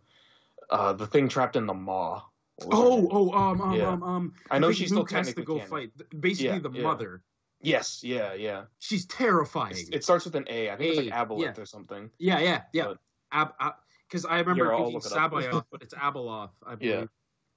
[0.69, 2.23] Uh, the thing trapped in the maw.
[2.57, 3.89] What was her oh, oh, um, um, Yeah.
[3.89, 4.33] um, um.
[4.51, 5.69] I know she's still has to go canon.
[5.69, 5.91] fight.
[6.19, 6.83] Basically, Yeah, the yeah.
[6.83, 7.23] mother.
[7.61, 8.65] Yes, yeah, yeah.
[8.79, 9.71] She's terrifying.
[9.71, 10.69] It's, it starts with an A.
[10.69, 12.09] I think it's like A, Aboleth or something.
[12.19, 12.85] yeah, yeah, yeah.
[12.85, 12.97] But-
[13.31, 13.75] Ab,
[14.07, 15.31] because I remember thinking look it up.
[15.31, 16.51] Sabayoth, but it's Abeloth.
[16.65, 17.09] I believe.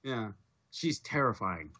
[0.03, 0.11] Yeah.
[0.11, 0.29] Yeah.
[0.77, 1.71] She's terrifying.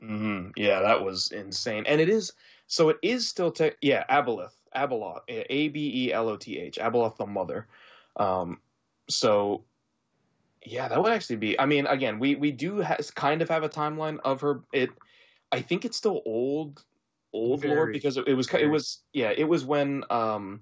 [0.00, 1.84] hmm Yeah, that was insane.
[1.86, 2.32] And it is
[2.68, 2.88] so.
[2.90, 4.04] It is still te- yeah.
[4.08, 7.66] Aboleth, Abeloth, A B E L O T H, Abeloth the mother.
[8.16, 8.60] Um,
[9.08, 9.64] so
[10.64, 11.58] yeah, that would actually be.
[11.58, 14.60] I mean, again, we we do ha- kind of have a timeline of her.
[14.72, 14.90] It,
[15.50, 16.84] I think it's still old,
[17.32, 20.60] old lore because it, it was it was yeah it was when um.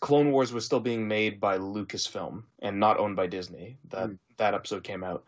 [0.00, 3.78] Clone Wars was still being made by Lucasfilm and not owned by Disney.
[3.90, 4.18] That Mm.
[4.38, 5.24] that episode came out.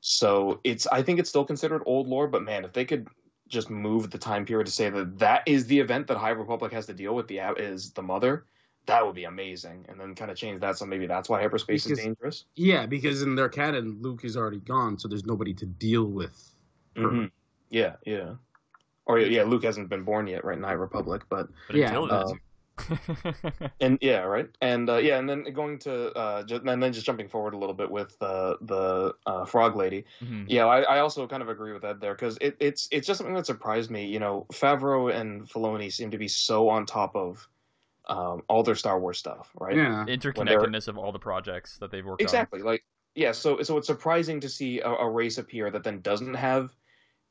[0.00, 3.08] So it's I think it's still considered old lore, but man, if they could
[3.48, 6.72] just move the time period to say that that is the event that High Republic
[6.72, 8.44] has to deal with, the is the mother,
[8.86, 9.86] that would be amazing.
[9.88, 12.44] And then kind of change that so maybe that's why hyperspace Because- is dangerous.
[12.56, 16.52] Yeah, because in their canon, Luke is already gone, so there's nobody to deal with.
[16.96, 17.02] her.
[17.02, 17.30] Mhm.
[17.70, 18.34] Yeah, yeah.
[19.06, 20.56] Or yeah, Luke hasn't been born yet, right?
[20.58, 22.40] In High Republic, but but Yeah, until uh, then,
[23.80, 27.06] and yeah, right, and uh, yeah, and then going to uh, just, and then just
[27.06, 30.04] jumping forward a little bit with uh, the uh, Frog Lady.
[30.22, 30.46] Mhm.
[30.48, 33.18] Yeah, I, I also kind of agree with that there because it, it's it's just
[33.18, 34.06] something that surprised me.
[34.06, 37.48] You know, Favreau and Filoni seem to be so on top of
[38.08, 39.76] um, all their Star Wars stuff, right?
[39.76, 40.04] Yeah.
[40.06, 42.24] interconnectedness of all the projects that they've worked on.
[42.24, 42.62] Exactly.
[42.62, 43.32] Like, yeah.
[43.32, 46.74] So so it's surprising to see a, a race appear that then doesn't have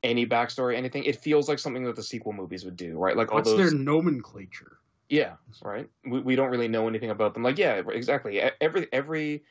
[0.04, 1.04] any backstory, anything.
[1.04, 3.16] It feels like something that the sequel movies would do, right?
[3.18, 3.72] Like all What's those.
[3.72, 4.77] their nomenclature?
[5.10, 5.90] Yeah, right.
[6.06, 7.44] We, we don't really know anything about them.
[7.44, 8.40] Like, yeah, exactly.
[8.40, 9.44] E- Every every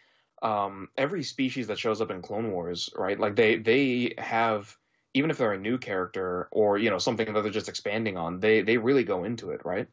[0.42, 3.19] um every species that shows up in Clone Wars, right?
[3.19, 4.77] Like they they have
[5.14, 8.40] even if they're a new character or you know something that they're just expanding on,
[8.40, 9.88] they they really go into it, right?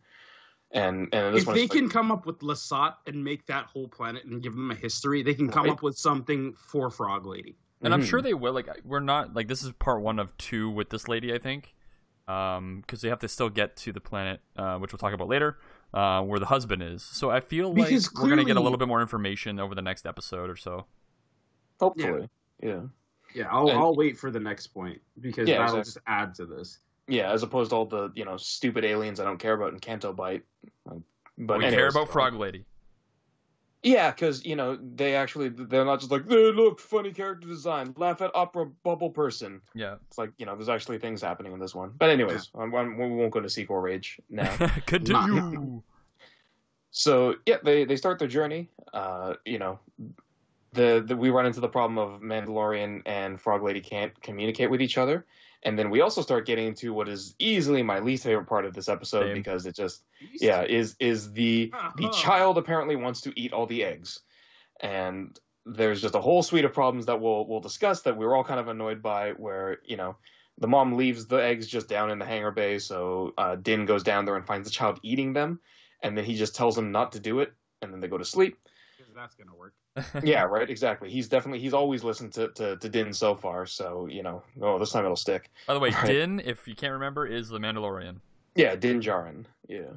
[0.71, 3.45] And and this If one they is like- can come up with Lasat and make
[3.45, 5.71] that whole planet and give them a history, they can come Right.
[5.73, 7.55] up with something for Frog Lady.
[7.81, 8.05] and I'm Mhm.
[8.09, 8.53] sure they will.
[8.53, 11.72] Like we're not like this is part one of two with this lady, I think,
[12.25, 15.57] because they have to still get to the planet, uh, which we'll talk about later,
[15.93, 17.03] uh, where the husband is.
[17.03, 19.81] So I feel like Because we're gonna get a little bit more information over the
[19.81, 20.85] next episode or so.
[21.79, 22.29] hopefully,
[22.61, 22.81] yeah.
[23.35, 25.83] Yeah, I'll, And- I'll wait for the next point because Yeah, that'll exactly.
[25.83, 26.79] just add to this.
[27.07, 29.79] Yeah, as opposed to all the you know stupid aliens I don't care about in
[29.79, 30.43] Canto Bight.
[31.37, 32.63] But we care about Frog Lady.
[33.83, 37.93] Yeah, because you know they actually they're not just like hey, look funny character design,
[37.97, 39.61] laugh at opera bubble person.
[39.75, 39.95] Yeah.
[40.07, 41.91] It's like you know there's actually things happening in this one.
[41.97, 44.55] But anyways, I'm, I'm, we won't go to sequel rage now.
[44.85, 45.81] Continue.
[46.91, 48.69] so yeah, they they start their journey.
[48.93, 49.79] Uh, you know,
[50.71, 54.81] the, the we run into the problem of Mandalorian and Frog Lady can't communicate with
[54.81, 55.25] each other,
[55.65, 58.73] and then we also start getting into what is easily my least favorite part of
[58.73, 59.33] this episode Same.
[59.33, 60.03] because it just
[60.39, 62.21] yeah is is the the Uh-huh.
[62.23, 64.19] child apparently wants to eat all the eggs,
[64.81, 68.35] and there's just a whole suite of problems that we'll we'll discuss that we were
[68.35, 70.15] all kind of annoyed by where you know
[70.57, 74.03] the mom leaves the eggs just down in the hangar bay so uh, din goes
[74.03, 75.59] down there and finds the child eating them.
[76.03, 77.53] And then he just tells him not to do it.
[77.81, 78.57] And then they go to sleep
[79.23, 79.73] 'Cause that's gonna work.
[80.23, 84.07] yeah right exactly he's definitely he's always listened to, to, to din so far so
[84.07, 86.07] you know oh this time it'll stick By the way, Right.
[86.07, 88.17] Din, if you can't remember, is the Mandalorian.
[88.55, 89.45] Yeah, Din Djarin.
[89.67, 89.93] Yeah.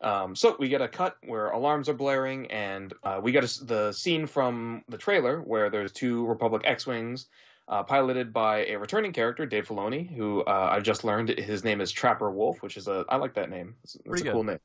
[0.00, 3.44] Um, so we get a cut where alarms are blaring, and uh, we get a
[3.44, 7.26] s the scene from the trailer where there's two Republic X-wings,
[7.68, 11.80] uh, piloted by a returning character, Dave Filoni, who uh, I just learned his name
[11.80, 13.76] is Trapper Wolf, which is a I like that name.
[13.84, 14.58] It's, it's Pretty a cool name.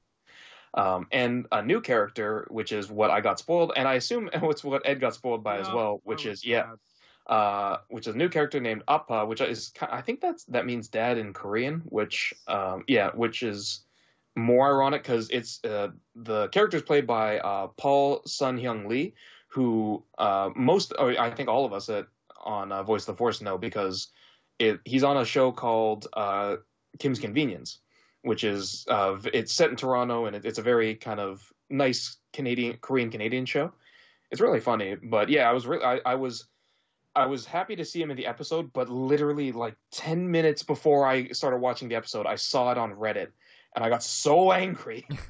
[0.73, 4.63] Um, and a new character, which is what I got spoiled, and I assume it's
[4.63, 6.73] what Ed got spoiled by as well, which is yeah,
[7.27, 10.87] uh, which is a new character named Appa, which is I think that's that means
[10.87, 13.81] dad in Korean, which um, yeah, which is
[14.35, 19.13] more ironic because it's uh, the is played by uh, Paul Sun Hyung Lee,
[19.47, 22.07] who uh, most or I think all of us at
[22.43, 24.07] on uh, Voice of the Force know because
[24.57, 26.57] it, he's on a show called uh,
[26.99, 27.79] Kim's Convenience,
[28.21, 32.17] which is uh, it's set in Toronto and it, it's a very kind of nice
[32.33, 33.71] Canadian Korean Canadian show.
[34.31, 36.47] It's really funny, but yeah, I was really I, I was
[37.15, 41.05] I was happy to see him in the episode, but literally like 10 minutes before
[41.07, 43.29] I started watching the episode, I saw it on Reddit
[43.79, 45.07] and I got so angry.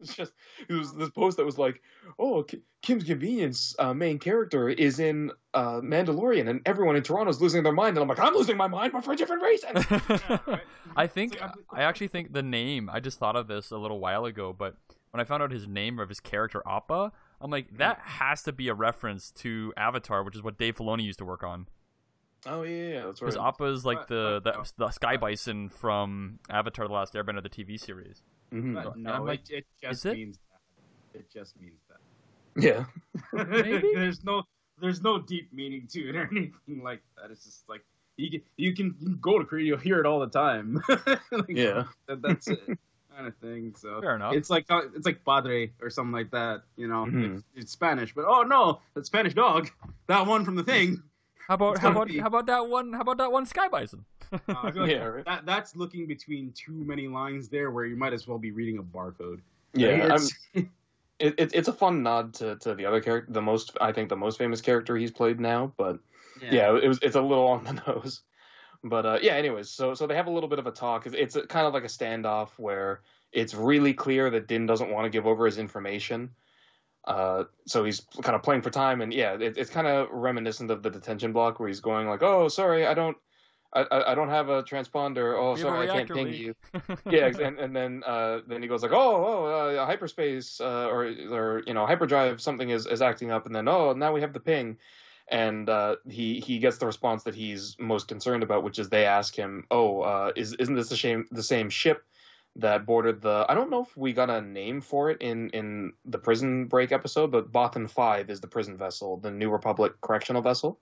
[0.00, 0.32] it's just
[0.68, 1.80] it was this post that was like,
[2.18, 2.44] "Oh,
[2.82, 7.62] Kim's Convenience uh, main character is in uh, Mandalorian and everyone in Toronto is losing
[7.62, 9.90] their mind." And I'm like, "I'm losing my mind, but for a different reasons."
[10.46, 10.60] right.
[10.96, 12.90] I think like, I actually think the name.
[12.92, 14.74] I just thought of this a little while ago, but
[15.12, 18.52] when I found out his name of his character Appa, I'm like, that has to
[18.52, 21.68] be a reference to Avatar, which is what Dave Filoni used to work on.
[22.46, 23.26] Oh yeah, yeah, that's right.
[23.26, 23.48] Because right.
[23.48, 27.48] Appa is like But- the, the the Sky Bison from Avatar: The Last Airbender, the
[27.48, 28.22] TV series.
[28.52, 28.74] Mhm.
[28.74, 30.14] But no, like, it, it just is it?
[30.16, 30.38] means
[31.12, 31.18] that.
[31.20, 31.98] It just means that.
[32.62, 32.84] Yeah,
[33.32, 33.90] Maybe?
[33.94, 34.42] there's no
[34.80, 37.30] there's no deep meaning to it or anything like that.
[37.30, 37.84] It's just like
[38.16, 40.80] you can you can, you can go to Korea, you'll hear it all the time.
[41.32, 41.84] Like, Yeah.
[42.06, 42.60] that, that's it
[43.16, 43.74] kind of thing.
[43.76, 44.34] So Fair enough.
[44.34, 46.62] it's like uh, it's like padre or something like that.
[46.76, 47.34] You know, Mhm.
[47.38, 49.70] it's, it's Spanish, but oh no, that Spanish dog,
[50.08, 51.02] that one from the thing.
[51.48, 52.18] How about how about be.
[52.18, 52.92] how about that one?
[52.92, 54.04] How about that one Sky Bison?
[54.32, 55.24] Uh, I like Yeah, right.
[55.24, 58.78] that that's looking between too many lines there, where you might as well be reading
[58.78, 59.40] a barcode.
[59.74, 60.04] yeah.
[60.04, 60.32] I'm, It's-
[61.20, 64.08] it, it, it's a fun nod to, to the other character, the most I think
[64.08, 65.98] the most famous character he's played now, but
[66.42, 68.22] yeah, it was it's a little on the nose.
[68.82, 71.06] But uh, yeah, anyways, so so they have a little bit of a talk.
[71.06, 73.00] It's, it's a, kind of like a standoff where
[73.32, 76.30] it's really clear that Din doesn't want to give over his information.
[77.06, 80.70] Uh, so he's kind of playing for time, and yeah, it, it's kind of reminiscent
[80.70, 83.16] of the detention block where he's going like, "Oh, sorry, I don't,
[83.74, 85.38] I, I, don't have a transponder.
[85.38, 86.54] Oh, We sorry, I can't ping leak." you."
[87.10, 91.04] yeah, and, and then uh, then he goes like, oh, oh, uh, hyperspace uh, or
[91.30, 94.32] or you know hyperdrive something is, is acting up, and then oh, now we have
[94.32, 94.78] the ping,
[95.28, 99.04] and uh, he he gets the response that he's most concerned about, which is they
[99.04, 102.02] ask him, oh, uh, is isn't this the same the same ship
[102.56, 103.46] that bordered the?
[103.48, 106.92] I don't know if we got a name for it in in the prison break
[106.92, 110.80] episode, but Bothan Five is the prison vessel, the New Republic correctional vessel.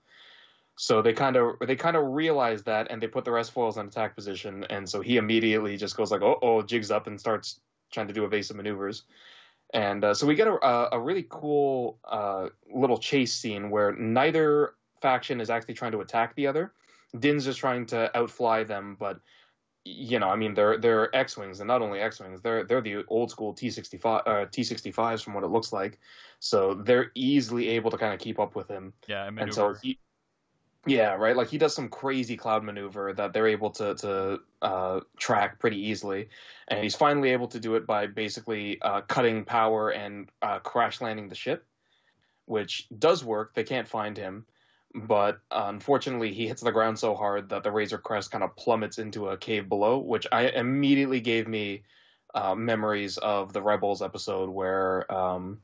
[0.75, 3.87] So they kind of they kind of realize that, and they put the S-foils in
[3.87, 7.59] attack position, and so he immediately just goes like, "Oh, oh," jigs up and starts
[7.91, 9.03] trying to do evasive maneuvers,
[9.73, 14.73] and uh, so we get a, a, really cool uh, little chase scene where neither
[15.01, 16.73] faction is actually trying to attack the other.
[17.19, 19.19] Din's just trying to outfly them, but
[19.85, 22.81] you know, I mean, they're they're X wings, and not only X wings, they're they're
[22.81, 25.99] the old school T sixty five uh, T sixty fives from what it looks like,
[26.39, 28.93] so they're easily able to kind of keep up with him.
[29.07, 29.99] Yeah, and and so he
[30.85, 31.35] yeah right?
[31.35, 35.79] Like he does some crazy cloud maneuver that they're able to to uh, track pretty
[35.89, 36.29] easily.
[36.69, 41.01] And he's finally able to do it by basically uh, cutting power and uh, crash
[41.01, 41.65] landing the ship
[42.45, 43.53] which does work.
[43.53, 44.45] They can't find him
[44.95, 48.55] but uh, unfortunately he hits the ground so hard that the razor crest kind of
[48.55, 51.83] plummets into a cave below which i immediately gave me
[52.35, 55.59] uh, memories of the rebels episode where um,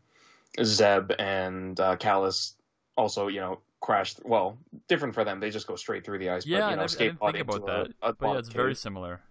[0.63, 2.53] zeb and uh, Kallus
[2.97, 6.45] also you know crashed well different for them they just go straight through the ice
[6.45, 7.95] yeah, but, you know I, I escape didn't think about that.
[8.01, 9.21] a, a but yeah, it's very similar.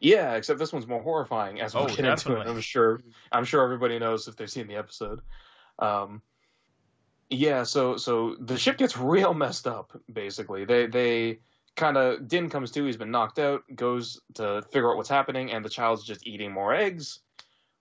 [0.00, 2.46] Yeah, except this one's more horrifying, as we'll Oh, get into it.
[2.46, 3.00] I'm sure.
[3.32, 5.20] I'm sure everybody knows if they've seen the episode.
[5.78, 6.22] Um,
[7.32, 9.98] yeah, so so the ship gets real messed up.
[10.12, 11.40] Basically, they they
[11.76, 12.84] kind of Din comes to.
[12.84, 13.62] He's been knocked out.
[13.74, 17.20] Goes to figure out what's happening, and the child's just eating more eggs,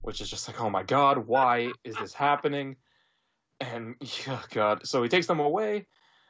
[0.02, 2.76] which is just like, oh my god, why is this happening?
[3.62, 3.96] and
[4.28, 5.86] oh god, so he takes them away,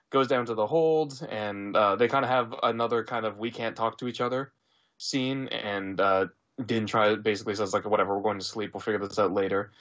[0.09, 3.49] goes down to the hold, and uh, they kind of have another kind of we
[3.49, 4.53] can't talk to each other
[4.97, 6.27] scene, and uh,
[6.65, 9.71] Din try basically says like whatever, we're going to sleep, we'll figure this out later,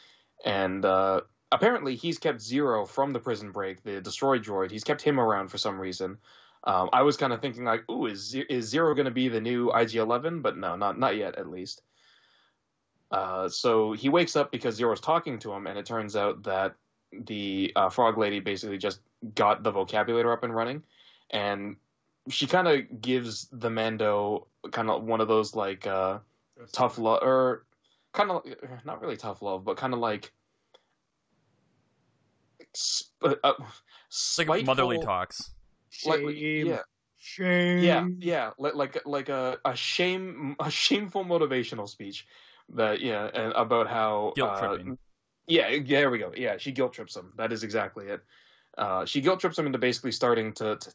[0.44, 1.20] and uh,
[1.52, 4.70] apparently he's kept Zero from the prison break, the destroyed droid.
[4.70, 6.18] He's kept him around for some reason.
[6.64, 9.40] Um, I was kind of thinking like, ooh, is is Zero going to be the
[9.40, 10.42] new IG-11?
[10.42, 11.82] But no, not not yet, at least.
[13.10, 16.74] Uh, so he wakes up because Zero's talking to him, and it turns out that
[17.12, 19.00] the uh, frog lady basically just
[19.34, 20.82] got the vocabulator up and running,
[21.30, 21.76] and
[22.28, 26.18] she kind of gives the Mando kind of one of those like uh,
[26.72, 27.64] tough love, or
[28.12, 28.44] kind of
[28.84, 30.32] not really tough love, but kind of like.
[32.74, 33.52] Sp- uh,
[34.08, 35.50] It's like motherly spiteful- talks.
[36.06, 36.66] like, Shame.
[36.66, 36.78] yeah,
[37.18, 37.78] Shame.
[37.82, 42.26] yeah, yeah, li- like like a a shame a shameful motivational speech
[42.74, 44.98] that yeah, and about how Guilt uh, tripping.
[45.48, 46.32] yeah, there we go.
[46.36, 47.32] Yeah, she guilt trips him.
[47.36, 48.20] That is exactly it.
[48.78, 50.92] Uh, she guilt trips him into basically starting to, to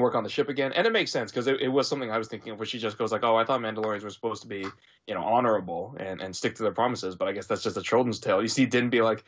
[0.00, 2.16] work on the ship again, and it makes sense because it, it was something I
[2.16, 2.58] was thinking of.
[2.58, 4.66] Where she just goes like, "Oh, I thought Mandalorians were supposed to be,
[5.06, 7.82] you know, honorable and and stick to their promises, but I guess that's just a
[7.82, 9.24] children's tale." You see, didn't be like,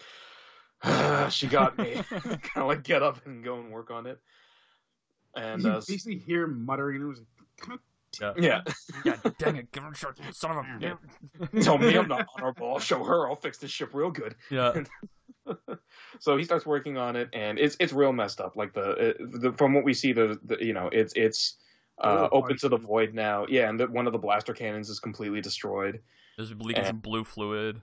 [1.31, 4.19] "She got me," kind of like get up and go and work on it.
[5.37, 7.21] And you uh, basically hear muttering, and it was
[7.69, 7.81] like,
[8.39, 8.63] yeah,
[9.05, 10.79] God dang it, give her a shot, son of a.
[10.81, 11.63] Yeah.
[11.63, 12.73] tell me I'm not honorable.
[12.73, 13.29] I'll show her.
[13.29, 14.37] I'll fix this ship real good.
[14.51, 14.85] Yeah.
[16.21, 18.57] so he starts working on it, and it's it's real messed up.
[18.57, 21.57] Like the, the from what we see, the, the you know it's it's
[21.99, 23.47] uh, Oh, open to the void now.
[23.49, 26.01] Yeah, and the, one of the blaster cannons is completely destroyed.
[26.37, 27.81] There's leaking some blue fluid.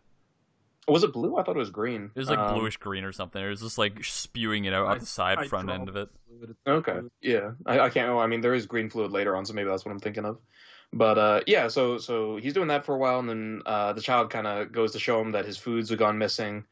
[0.87, 1.37] Was it blue?
[1.37, 2.11] I thought it was green.
[2.15, 3.41] It was like Um, bluish green or something.
[3.41, 5.95] It was just like spewing it out I- out the side I front end of
[5.95, 6.09] it.
[6.65, 8.09] Okay, yeah, I, I can't.
[8.09, 10.25] Oh, I mean, there is green fluid later on, so maybe that's what I'm thinking
[10.25, 10.39] of.
[10.91, 14.01] But uh, yeah, so so he's doing that for a while, and then uh, the
[14.01, 16.65] child kind of goes to show him that his foods have gone missing.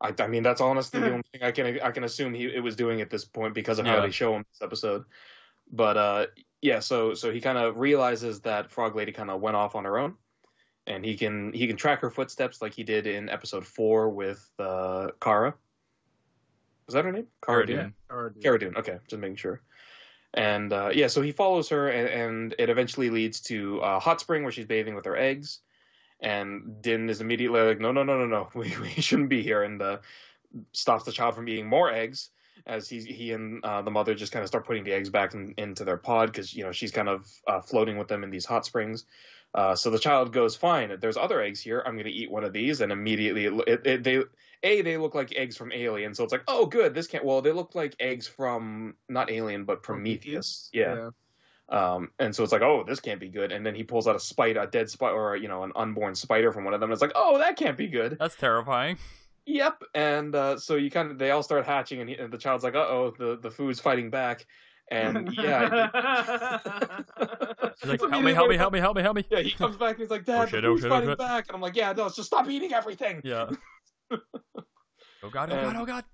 [0.00, 2.62] I, I mean, that's honestly the only thing I can I can assume he it
[2.62, 5.04] was doing at this point because of how they show him this episode.
[5.72, 6.26] But uh,
[6.60, 9.84] yeah, so so he kind of realizes that Frog Lady kind of went off on
[9.84, 10.14] her own,
[10.86, 14.48] and he can he can track her footsteps like he did in episode four with
[14.58, 15.54] uh, Cara.
[16.86, 17.26] Was that her name?
[17.44, 17.94] Cara Dune?
[18.42, 18.76] Cara Dune.
[18.76, 19.60] Okay, just making sure.
[20.34, 24.20] And uh, yeah, so he follows her, and, and it eventually leads to a hot
[24.20, 25.60] spring where she's bathing with her eggs.
[26.20, 29.62] And Din is immediately like, "No, no, no, no, no, we, we shouldn't be here,"
[29.62, 29.98] and uh,
[30.72, 32.30] stops the child from eating more eggs.
[32.66, 35.34] As he he and uh, the mother just kind of start putting the eggs back
[35.34, 38.30] in, into their pod because you know she's kind of uh, floating with them in
[38.30, 39.04] these hot springs.
[39.56, 41.82] Uh, so the child goes, "Fine, there's other eggs here.
[41.86, 44.22] I'm going to eat one of these." And immediately, it, it, it, they
[44.62, 46.92] a they look like eggs from Alien, so it's like, "Oh, good.
[46.92, 50.68] This can't." Well, they look like eggs from not Alien, but Prometheus.
[50.74, 51.10] Yeah.
[51.70, 54.14] Um, and so it's like, "Oh, this can't be good." And then he pulls out
[54.14, 56.90] a spider, a dead spider, or you know, an unborn spider from one of them.
[56.90, 58.98] And it's like, "Oh, that can't be good." That's terrifying.
[59.46, 59.84] Yep.
[59.94, 62.62] And uh, so you kind of they all start hatching, and, he, and the child's
[62.62, 64.44] like, "Uh oh, the the food's fighting back."
[64.90, 65.88] And yeah,
[67.80, 69.24] She's like, help me, help me, help me, help me, help me.
[69.30, 71.18] Yeah, he comes back and he's like, Dad, shit, the oh shit, oh fighting shit."
[71.18, 71.46] back.
[71.48, 73.20] And I'm like, Yeah, no, just stop eating everything.
[73.24, 73.50] Yeah.
[75.22, 76.04] Oh god, oh god, oh god.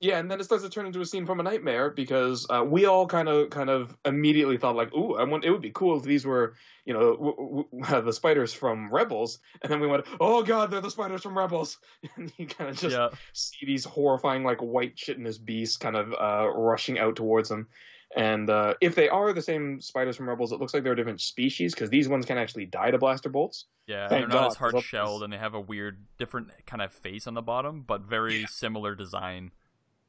[0.00, 2.64] Yeah, and then it starts to turn into a scene from a nightmare because uh,
[2.66, 5.70] we all kind of, kind of immediately thought like, "Ooh, I want it would be
[5.70, 6.54] cool if these were,
[6.86, 10.80] you know, w- w- the spiders from Rebels." And then we went, "Oh God, they're
[10.80, 11.78] the spiders from Rebels!"
[12.16, 13.10] And you kind of just Yeah.
[13.32, 17.68] see these horrifying, like white chitinous beasts, kind of uh, rushing out towards them.
[18.14, 20.96] And uh, if they are the same spiders from Rebels, it looks like they're a
[20.96, 23.66] different species because these ones can actually die to blaster bolts.
[23.86, 26.82] Yeah, Thank they're not God, as hard shelled and they have a weird different kind
[26.82, 29.50] of face on the bottom, but very similar design.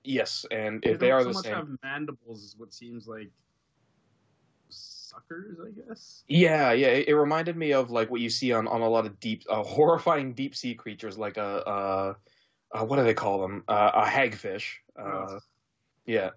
[0.03, 2.73] Yes, and They if they don't are so the much same, have mandibles, is what
[2.73, 3.29] seems like
[4.69, 6.23] suckers, I guess.
[6.27, 6.87] Yeah, yeah.
[6.87, 9.43] It, it reminded me of like what you see on, on a lot of deep,
[9.49, 12.13] uh, horrifying deep sea creatures, like a, uh,
[12.73, 13.63] uh, what do they call them?
[13.67, 14.73] Uh, a hagfish.
[14.99, 15.41] Uh, Ugh.
[16.05, 16.29] yeah.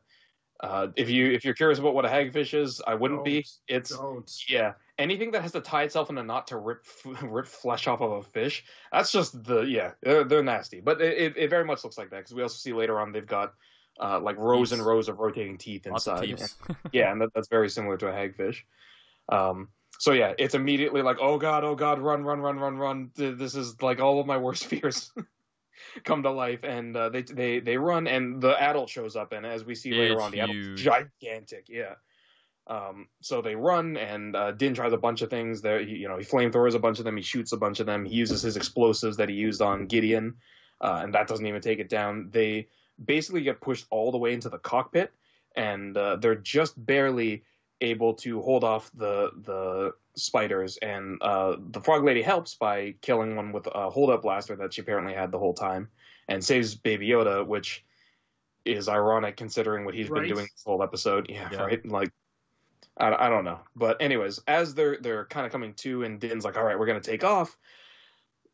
[0.61, 3.43] Uh, if you if you're curious about what a hagfish is, I wouldn't be.
[3.43, 3.47] Don't.
[3.69, 4.31] It's Don't.
[4.49, 4.73] yeah.
[4.99, 8.01] Anything that has to tie itself in a knot to rip f- rip flesh off
[8.01, 9.93] of a fish, that's just the yeah.
[10.03, 12.57] They're, they're nasty, but it, it, it very much looks like that because we also
[12.57, 13.53] see later on they've got
[14.01, 16.23] uh, like rows and rows of rotating teeth inside.
[16.23, 16.55] teeth.
[16.93, 18.59] yeah, and that, that's very similar to a hagfish.
[19.29, 23.11] Um, so yeah, it's immediately like, oh god, oh god, run, run, run, run, run.
[23.15, 25.13] This is like all of my worst fears
[26.05, 29.47] come to life, and uh, they they they run, and the adult shows up, and
[29.47, 31.67] as we see later on, the adult's gigantic.
[31.69, 31.95] Yeah.
[32.69, 35.63] Um, so they run, and uh, Din tries a bunch of things.
[35.63, 37.17] There, he, you know, he flamethrowers a bunch of them.
[37.17, 38.05] He shoots a bunch of them.
[38.05, 40.35] He uses his explosives that he used on Gideon,
[40.81, 42.31] uh, and that doesn't even take it down.
[42.33, 42.69] They
[43.05, 45.13] basically get pushed all the way into the cockpit,
[45.55, 47.45] and uh, they're just barely
[47.81, 50.77] able to hold off the the spiders.
[50.79, 54.75] And uh, the frog lady helps by killing one with a hold up blaster that
[54.75, 55.89] she apparently had the whole time,
[56.29, 57.85] and saves Baby Yoda, which
[58.65, 60.23] is ironic considering what he's Right.
[60.23, 61.27] been doing this whole episode.
[61.29, 61.63] Yeah, Yeah.
[61.63, 61.87] right.
[61.87, 62.11] Like,
[62.97, 63.61] I, I don't know.
[63.77, 66.87] But anyways, as they're they're kind of coming to, and Din's like, "All right, we're
[66.87, 67.57] gonna take off."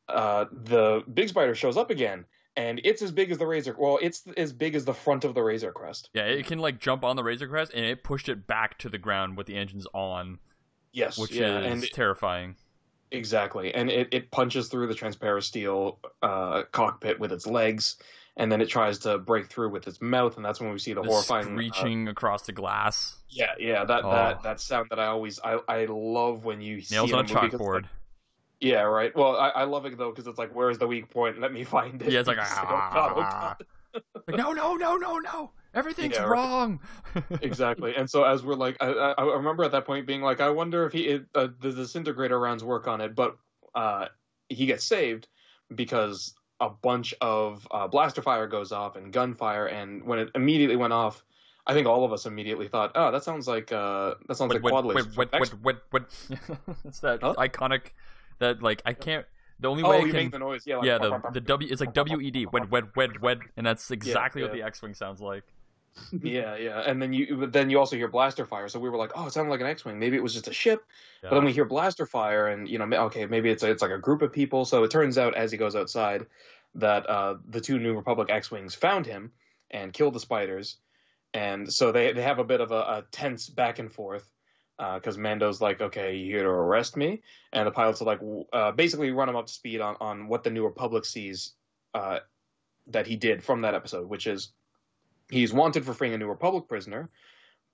[0.08, 2.26] Uh, the big spider shows up again,
[2.56, 3.74] and it's as big as the razor.
[3.78, 6.10] Well, it's as big as the front of the razor crest.
[6.14, 8.88] Yeah, it can like jump on the Razor Crest, and it pushed it back to
[8.88, 10.38] the ground with the engines on,
[10.92, 12.56] Yes, which yeah, is and terrifying.
[13.10, 17.96] Exactly, and it, it punches through the transparent steel uh, cockpit with its legs,
[18.38, 20.94] and then it tries to break through with its mouth, and that's when we see
[20.94, 22.06] the, The horrifying.
[22.06, 24.10] uh, across the glass, yeah, yeah, that Oh.
[24.10, 27.82] that that sound that I always I I love when you nails on a chalkboard.
[27.82, 27.90] like,
[28.62, 29.14] yeah, right.
[29.16, 31.40] Well, I, I love it though because it's like, where's the weak point?
[31.40, 32.12] Let me find it.
[32.12, 33.56] Yeah, it's like, oh god, oh god.
[34.28, 36.30] Like, no, no, no, no, no, everything's Yeah, right.
[36.30, 36.80] wrong.
[37.42, 37.94] exactly.
[37.96, 40.86] And so as we're like, I, I, remember at that point being like, I wonder
[40.86, 43.36] if he it, uh, the disintegrator rounds work on it, but
[43.74, 44.06] uh,
[44.48, 45.26] he gets saved
[45.74, 50.76] because a bunch of uh, blaster fire goes off and gunfire, and when it immediately
[50.76, 51.24] went off.
[51.64, 54.64] I think all of us immediately thought, "Oh, that sounds like uh, that sounds Wait,
[54.64, 56.78] like quad wait, lasers." wait, from wait, X- wait, wait, wait.
[56.84, 57.34] It's that Huh?
[57.38, 57.92] iconic
[58.42, 59.26] that like I can't.
[59.60, 60.14] The only Oh, way I you can.
[60.24, 60.76] make the noise, yeah.
[60.76, 63.64] Like, yeah, the the W it's like W E D wed wed wed wed, and
[63.66, 64.62] that's exactly what yeah.
[64.62, 65.44] the X wing sounds like.
[66.22, 68.66] yeah, yeah, and then you but then you also hear blaster fire.
[68.68, 69.98] So we were like, "Oh, it sounded like an X-wing.
[69.98, 70.80] Maybe it was just a ship."
[71.22, 71.28] Yeah.
[71.28, 73.90] But then we hear blaster fire, and you know, okay, maybe it's a, it's like
[73.90, 74.64] a group of people.
[74.64, 76.26] So it turns out as he goes outside,
[76.76, 79.32] that uh, the two New Republic X-wings found him
[79.70, 80.78] and killed the spiders,
[81.34, 84.26] and so they they have a bit of a, a tense back and forth
[84.78, 88.20] because Mando's like, "Okay, you here to arrest me?" And the pilots are like,
[88.52, 91.54] uh, basically run him up to speed on on what the New Republic sees
[91.94, 92.20] uh,
[92.88, 94.52] that he did from that episode, which is
[95.30, 97.10] he's wanted for freeing a New Republic prisoner,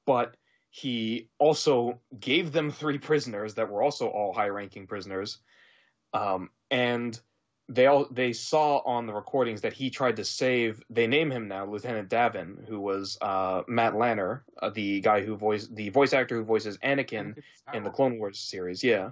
[0.07, 0.37] but
[0.71, 5.39] he also gave them three prisoners that were also all high-ranking prisoners,
[6.13, 7.21] um, and
[7.69, 10.83] they all they saw on the recordings that he tried to save.
[10.89, 15.37] They name him now Lieutenant Davan, who was uh, Matt Lanter, uh, the guy who
[15.37, 17.37] voiced the voice actor who voices Anakin
[17.75, 18.83] in the Clone Wars series.
[18.83, 19.11] Yeah.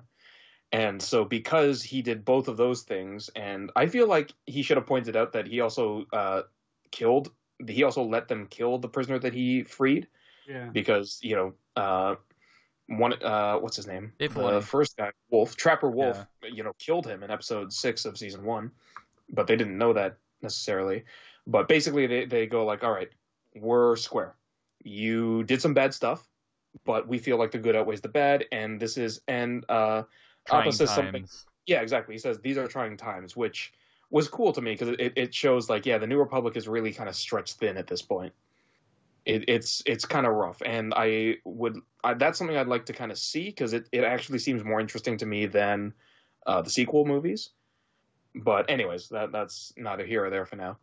[0.72, 4.76] And so, because he did both of those things, and I feel like he should
[4.76, 6.42] have pointed out that he also uh,
[6.90, 7.30] killed,
[7.68, 10.08] he also let them kill the prisoner that he freed,
[10.48, 10.70] Yeah.
[10.72, 12.16] because you know, uh,
[12.88, 14.12] one, uh, what's his name?
[14.18, 18.16] Dave the first guy, Wolf, Trapper Wolf, you know, killed him in episode six of
[18.16, 18.70] season one,
[19.28, 21.04] but they didn't know that necessarily.
[21.46, 23.10] But basically, they they go like, all right,
[23.54, 24.34] we're square.
[24.82, 26.28] You did some bad stuff,
[26.84, 30.02] but we feel like the good outweighs the bad, and this is and uh,
[30.50, 31.26] Appa says something.
[31.66, 32.14] Yeah, exactly.
[32.14, 33.72] He says these are trying times, which
[34.10, 36.92] was cool to me because it, it shows like yeah, the New Republic is really
[36.92, 38.32] kind of stretched thin at this point.
[39.26, 42.92] It, it's it's kind of rough, and I would I, that's something I'd like to
[42.92, 45.92] kind of see because it, it actually seems more interesting to me than
[46.46, 47.50] uh, the sequel movies.
[48.36, 50.78] But anyways, that that's neither here or there for now.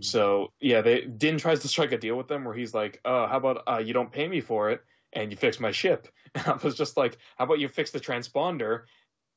[0.00, 3.26] So yeah, they Din tries to strike a deal with them where he's like, "Uh,
[3.26, 4.82] how about uh, you don't pay me for it
[5.12, 7.98] and you fix my ship?" And I was just like, "How about you fix the
[7.98, 8.82] transponder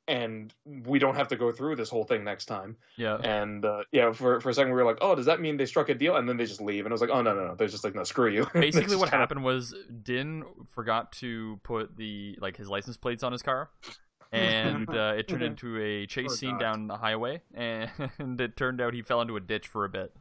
[0.08, 3.18] and we don't have to go through this whole thing next time?" Yeah.
[3.24, 5.66] And uh, yeah, for for a second we were like, "Oh, does that mean they
[5.66, 7.48] struck a deal?" And then they just leave, and I was like, "Oh no, no,
[7.48, 9.74] no!" They're just like, "No, screw you." Basically, what happened was
[10.04, 13.70] Din forgot to put the like his license plates on his car,
[14.32, 17.90] and uh, it turned into a chase Poor scene down the highway, and
[18.40, 20.14] it turned out he fell into a ditch for a bit.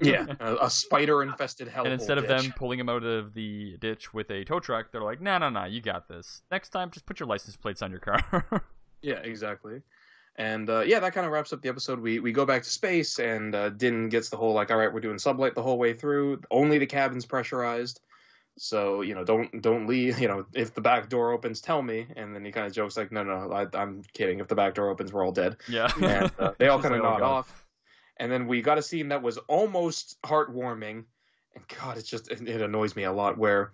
[0.00, 1.82] yeah, a, a spider-infested hell.
[1.82, 5.02] and instead of them pulling him out of the ditch with a tow truck, they're
[5.02, 6.42] like, "No, no, no, you got this.
[6.50, 8.62] Next time, just put your license plates on your car."
[9.02, 9.82] Yeah, exactly.
[10.36, 12.00] And uh, yeah, that kind of wraps up the episode.
[12.00, 14.92] We we go back to space, and uh, Din gets the whole like, all right,
[14.92, 16.40] we're doing sublight the whole way through.
[16.50, 18.00] Only the cabin's pressurized,
[18.56, 20.18] so you know, don't don't leave.
[20.22, 22.06] You know, if the back door opens, tell me.
[22.16, 24.40] And then he kind of jokes like, no, no, I, I'm kidding.
[24.40, 25.56] If the back door opens, we're all dead.
[25.68, 25.90] yeah.
[26.00, 27.66] And uh, they all kind of oh, nod off.
[28.16, 31.04] And then we got a scene that was almost heartwarming,
[31.54, 33.36] and God, it's just it, it annoys me a lot.
[33.36, 33.72] Where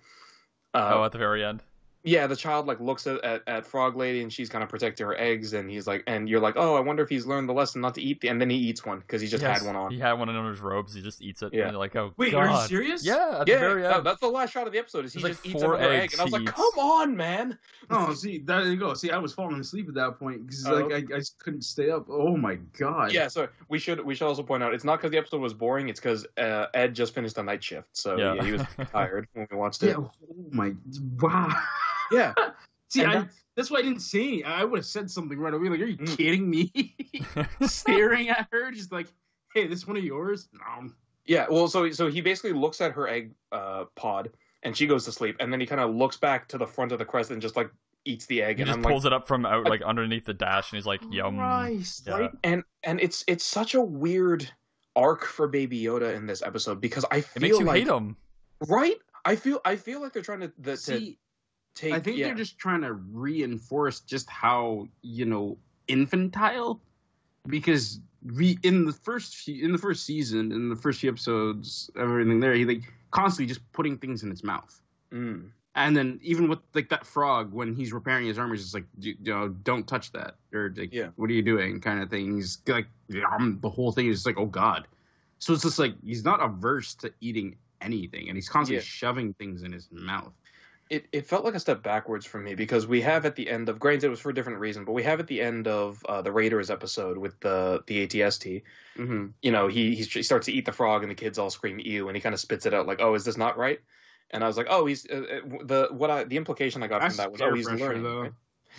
[0.75, 1.63] uh, oh, at the very end.
[2.09, 5.07] Yeah, the child like looks at, at, at Frog Lady and she's kind of protecting
[5.07, 7.53] her eggs, and he's like, and you're like, oh, I wonder if he's learned the
[7.53, 9.67] lesson not to eat the, and then he eats one because he just Yes, had
[9.67, 9.91] one on.
[9.91, 10.95] He had one under his robes.
[10.95, 11.53] He just eats it.
[11.53, 11.65] Yeah.
[11.65, 12.47] And you're like, oh, Wait, God.
[12.47, 13.05] are you serious?
[13.05, 14.07] Yeah, at yeah, the very end.
[14.07, 15.05] that's the last shot of the episode.
[15.05, 16.57] Is he There's just like eats four another egg, and I was he like, eats.
[16.57, 17.59] come on, man.
[17.91, 18.95] Oh, see, there you go.
[18.95, 21.63] See, I was falling asleep at that point because Oh, like I, I just couldn't
[21.63, 22.07] stay up.
[22.09, 23.13] Oh my god.
[23.13, 25.53] Yeah, so we should we should also point out it's not because the episode was
[25.55, 25.89] boring.
[25.89, 28.35] It's because uh, Ed just finished the night shift, so Yeah.
[28.35, 29.91] yeah, he was tired when we watched Yeah.
[29.91, 29.97] it.
[29.99, 30.11] Oh
[30.53, 30.73] my.
[31.21, 31.49] Wow.
[32.13, 32.35] Yeah,
[32.89, 34.45] See, I, that- that's why I didn't say anything.
[34.47, 35.69] I would have said something right away.
[35.69, 36.17] Like, are you Mm.
[36.17, 36.95] kidding me?
[37.67, 39.09] Staring at her, just like,
[39.55, 40.49] hey, this one of yours?
[40.53, 40.91] No.
[41.27, 41.47] yeah.
[41.51, 44.31] Well, so so he basically looks at her egg uh, pod,
[44.63, 46.93] and she goes to sleep, and then he kind of looks back to the front
[46.93, 47.71] of the crest and just like
[48.05, 50.25] eats the egg, he and just I'm pulls like, it up from out like underneath
[50.25, 52.05] the dash, and he's like, "Yum." Christ.
[52.07, 52.15] Yeah.
[52.19, 52.31] Right?
[52.45, 54.49] and and it's it's such a weird
[54.97, 57.89] arc for Baby Yoda in this episode because I It feel makes you like hate
[57.89, 58.17] him.
[58.69, 58.97] right.
[59.25, 61.19] I feel I feel like they're trying to the, to See,
[61.79, 61.93] take.
[61.95, 62.27] I think yeah.
[62.27, 65.57] they're just trying to reinforce just how you know
[65.87, 66.81] infantile,
[67.47, 68.01] because
[68.37, 72.41] we in the first few, in the first season in the first few episodes everything
[72.41, 74.75] there he like constantly just putting things in his mouth,
[75.13, 75.51] Mm.
[75.77, 78.85] and then even with like that frog when he's repairing his armor, he's just like
[78.99, 81.09] you know don't touch that or like Yeah.
[81.17, 82.35] what are you doing kind of thing.
[82.35, 82.89] He's like
[83.33, 84.87] um, the whole thing is like oh god,
[85.39, 88.99] so it's just like he's not averse to eating anything, and he's constantly Yeah.
[89.01, 90.33] shoving things in his mouth.
[90.91, 93.69] It, it felt like a step backwards for me because we have at the end
[93.69, 96.05] of granted it was for a different reason, but we have at the end of
[96.09, 98.63] uh, the Raiders episode with the the ATST.
[98.97, 99.27] Mm-hmm.
[99.43, 102.09] You know, he he starts to eat the frog and the kids all scream "ew"
[102.09, 103.81] and he kind of spits it out like, "Oh, is this not right?"
[104.31, 107.03] And I was like, "Oh, he's uh, uh, the what I the implication I got
[107.03, 108.23] That's from that was, oh, he's learning." though.
[108.23, 108.33] right?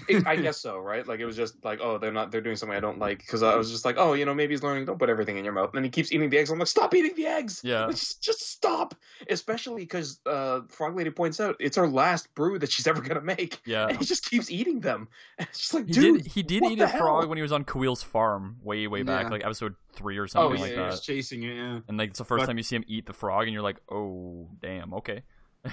[0.08, 1.08] It- I guess so, right?
[1.08, 3.44] Like it was just like, oh, they're not, they're doing something I don't like because
[3.44, 4.86] I was just like, oh, you know, maybe he's learning.
[4.86, 5.70] Don't put everything in your mouth.
[5.70, 6.50] And then he keeps eating the eggs.
[6.50, 7.62] I'm like, stop eating the eggs.
[7.64, 7.88] Yeah.
[7.90, 8.96] Just, just stop.
[9.30, 13.22] Especially because uh, Frog Lady points out it's her last brew that she's ever gonna
[13.22, 13.88] make, Yeah.
[13.88, 15.08] and he just keeps eating them.
[15.38, 16.32] And it's just like, He dude, did.
[16.32, 19.04] He did what eat the a frog when he was on Kuil's farm, way, way
[19.04, 19.30] back, Yeah.
[19.32, 20.92] like episode three or Oh, something yeah, like yeah, that.
[20.92, 21.56] he's chasing it.
[21.56, 23.54] Yeah, And like it's the first But- time you see him eat the frog, and
[23.54, 25.24] you're like, oh, damn, okay.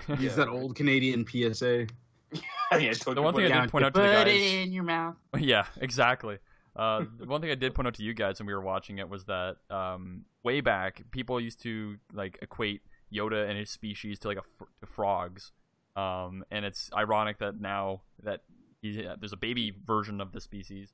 [0.09, 0.35] he's Yeah.
[0.37, 1.87] that old Canadian PSA.
[2.73, 4.43] yeah, totally The one thing I Yeah, did point out to put the guys.
[4.43, 5.17] it in your mouth.
[5.39, 6.39] Yeah, exactly.
[6.75, 8.99] Uh, the one thing I did point out to you guys when we were watching
[8.99, 14.19] it was that um, way back, people used to like equate Yoda and his species
[14.21, 15.53] to like a fr- to frogs,
[15.95, 18.41] um, and it's ironic that now that
[18.83, 20.93] he, there's a baby version of the species,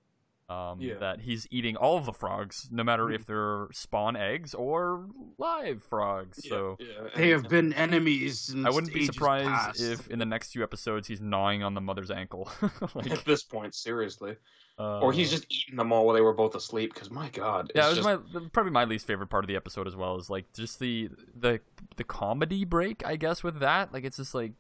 [0.49, 0.95] um, Yeah.
[0.99, 3.15] that he's eating all of the frogs, no matter Mm.
[3.15, 5.07] if they're spawn eggs or
[5.39, 6.47] live frogs.
[6.49, 6.77] So.
[6.81, 8.41] yeah, They have been enemies.
[8.41, 9.81] Since I wouldn't be surprised past.
[9.81, 12.51] if in the next few episodes he's gnawing on the mother's ankle,
[12.97, 14.37] at this point, seriously,
[14.79, 16.93] uh, or he's just eating them all while they were both asleep.
[16.93, 19.57] Because my God, Yeah, it was just- my probably my least favorite part of the
[19.57, 20.17] episode as well.
[20.17, 21.61] Is like just the the
[21.97, 23.43] the comedy break, I guess.
[23.43, 24.53] With that, like it's just like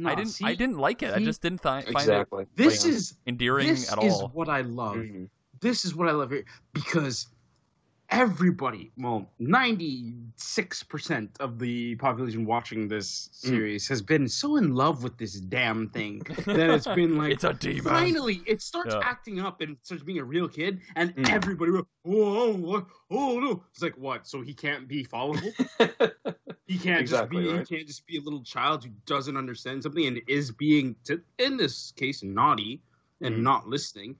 [0.00, 1.12] No, I didn't see, I didn't like it.
[1.14, 2.44] I just didn't thi- find exactly.
[2.44, 4.04] it This like, is endearing this at all.
[4.04, 4.96] This is what I love.
[4.96, 5.28] Mhm.
[5.60, 7.26] This is what I love here because
[8.10, 13.34] everybody, well, ninety six percent of the population watching this Mm.
[13.50, 17.44] series has been so in love with this damn thing that it's been like It's
[17.44, 17.82] a demon.
[17.84, 19.00] Finally, it starts Yeah.
[19.04, 21.30] acting up and starts being a real kid, and Mm.
[21.30, 23.64] everybody, go, oh, oh, oh, no!
[23.72, 24.26] It's like what?
[24.26, 25.52] So he can't be followable?
[26.66, 27.56] He can't Exactly, just be.
[27.58, 27.66] right.
[27.68, 31.20] He can't just be a little child who doesn't understand something and is being, to,
[31.38, 32.80] in this case, naughty
[33.22, 33.42] and Mhm.
[33.42, 34.14] not listening.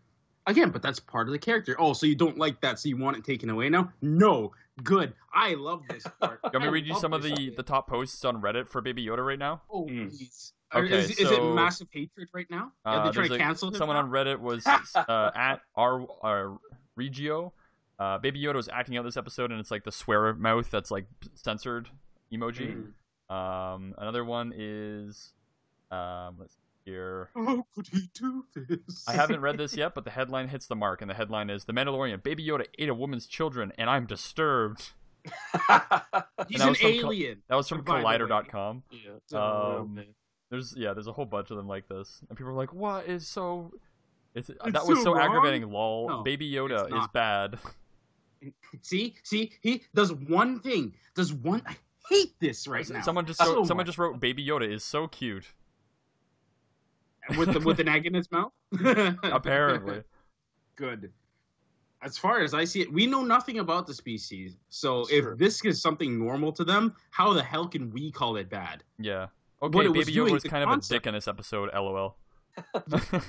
[0.47, 1.77] Again, but that's part of the character.
[1.79, 2.79] Oh, so you don't like that?
[2.79, 3.93] So you want it taken away now?
[4.03, 5.13] No, good.
[5.33, 6.41] I love this part.
[6.45, 7.57] You want me I to read you some of the bit.
[7.57, 9.63] the top posts on Reddit for Baby Yoda right now?
[9.71, 10.09] Oh, Mm.
[10.09, 10.53] please.
[10.73, 12.71] Okay, is, is it massive hatred right now?
[12.87, 13.75] Uh, Are they trying there's to a- cancel him?
[13.75, 14.03] Someone now?
[14.05, 14.65] on Reddit was
[14.95, 16.57] uh, at R uh,
[16.97, 17.53] Regio.
[17.99, 20.91] Uh, Baby Yoda was acting out this episode, and it's like the swear mouth that's
[20.93, 21.89] like censored
[22.33, 22.85] emoji.
[23.31, 23.35] Mm.
[23.35, 25.33] Um, another one is
[25.91, 27.29] um, let's see here.
[27.35, 29.05] How could he do this?
[29.09, 31.65] I haven't read this yet, but the headline hits the mark, and the headline is
[31.65, 34.93] "The Mandalorian: Baby Yoda ate a woman's children, and I'm disturbed."
[36.49, 37.43] He's an was from Co- alien.
[37.49, 38.19] That was from By the way.
[38.19, 38.83] Collider.com.
[39.31, 39.39] yeah.
[39.79, 40.01] Um,
[40.51, 43.07] There's yeah, there's a whole bunch of them like this, and people are like, "What
[43.07, 43.73] is so?"
[44.35, 45.23] It's, that It's was so so wrong.
[45.27, 45.71] aggravating.
[45.71, 47.59] Lol, No, Baby Yoda is bad.
[48.83, 50.95] See, see, he does one thing.
[51.15, 51.63] Does one?
[51.67, 51.77] I
[52.09, 53.03] hate this right now.
[53.03, 53.87] Someone just So wrote, someone much.
[53.89, 55.53] just wrote, "Baby Yoda is so cute."
[57.39, 58.53] With the with an egg in his mouth.
[59.25, 60.03] Apparently,
[60.77, 61.13] good.
[62.03, 64.57] As far as I see it, we know nothing about the species.
[64.71, 65.37] So It's if true.
[65.37, 68.83] this is something normal to them, how the hell can we call it bad?
[68.99, 69.27] yeah.
[69.59, 71.13] What Okay, it was Baby doing, Yoda was the kind of a concept- dick in
[71.13, 71.69] this episode.
[71.75, 72.17] LOL.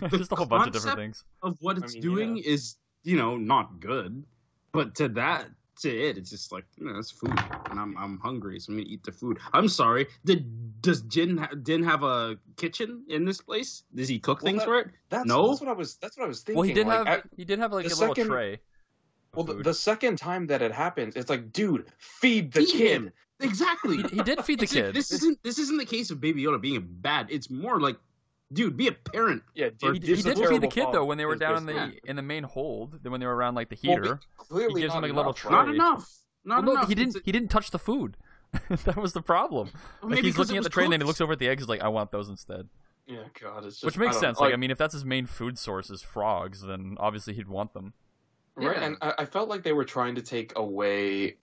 [0.09, 1.25] just a whole bunch of different things.
[1.43, 4.23] Of what I it's mean, doing is, you know, not good.
[4.71, 5.47] But to that,
[5.81, 7.37] to it, it's just like, you know, it's food,
[7.69, 9.37] and I'm I'm hungry, so I'm gonna eat the food.
[9.53, 10.07] I'm sorry.
[10.25, 13.83] Did does Jin ha- Din have a kitchen in this place?
[13.93, 14.87] Does he cook Well, things that- for it?
[15.09, 15.49] That's, No?
[15.49, 15.95] that's what I was.
[15.95, 16.57] That's what I was thinking.
[16.57, 18.59] Well, he did like, have I- he did have like a the little second- tray.
[19.35, 22.91] well, the, the second time that it happens, it's like, dude, feed the Feed kid.
[22.91, 23.11] him.
[23.39, 23.97] Exactly.
[23.97, 24.93] he, he did feed the kid.
[24.93, 27.27] this isn't this isn't the case of Baby Yoda being bad.
[27.31, 27.97] It's more like,
[28.51, 29.43] dude, be a parent.
[29.55, 31.57] Yeah, Or he, Jim's he a did feed the kid though when they were down
[31.57, 32.99] in basically- the in the main hold.
[33.03, 34.19] Then when they were around like the heater.
[34.37, 35.51] but clearly he gives him, not like, a little enough, tray.
[35.51, 36.11] Not enough.
[36.43, 37.15] Not Well, no, he didn't.
[37.17, 38.17] A- He didn't touch the food.
[38.69, 39.69] that was the problem.
[39.73, 41.33] well, Like maybe he's 'cause looking at the was tray and then he looks over
[41.33, 41.61] at the eggs.
[41.63, 42.67] He's like, "I want those instead,"
[43.07, 44.39] Yeah, God, it's just which makes sense.
[44.39, 47.47] know, Like, I mean, if that's his main food source is frogs, then obviously he'd
[47.47, 47.93] want them.
[48.55, 48.75] right?
[48.77, 48.83] Yeah.
[48.83, 51.37] And I, I felt like they were trying to take away,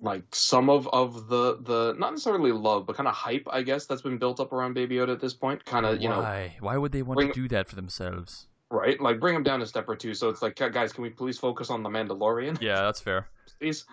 [0.00, 3.86] like some of of the the not necessarily love, but kind of hype, I guess,
[3.86, 5.64] that's been built up around Baby Yoda at this point.
[5.64, 6.56] Kind of, you know, Why?
[6.60, 8.46] Why would they want bring- to do that for themselves?
[8.70, 9.00] right?
[9.00, 10.12] Like bring him down a step or two.
[10.12, 12.60] So it's like, guys, can we please focus on the Mandalorian?
[12.60, 13.28] Yeah, that's fair.
[13.60, 13.84] Please.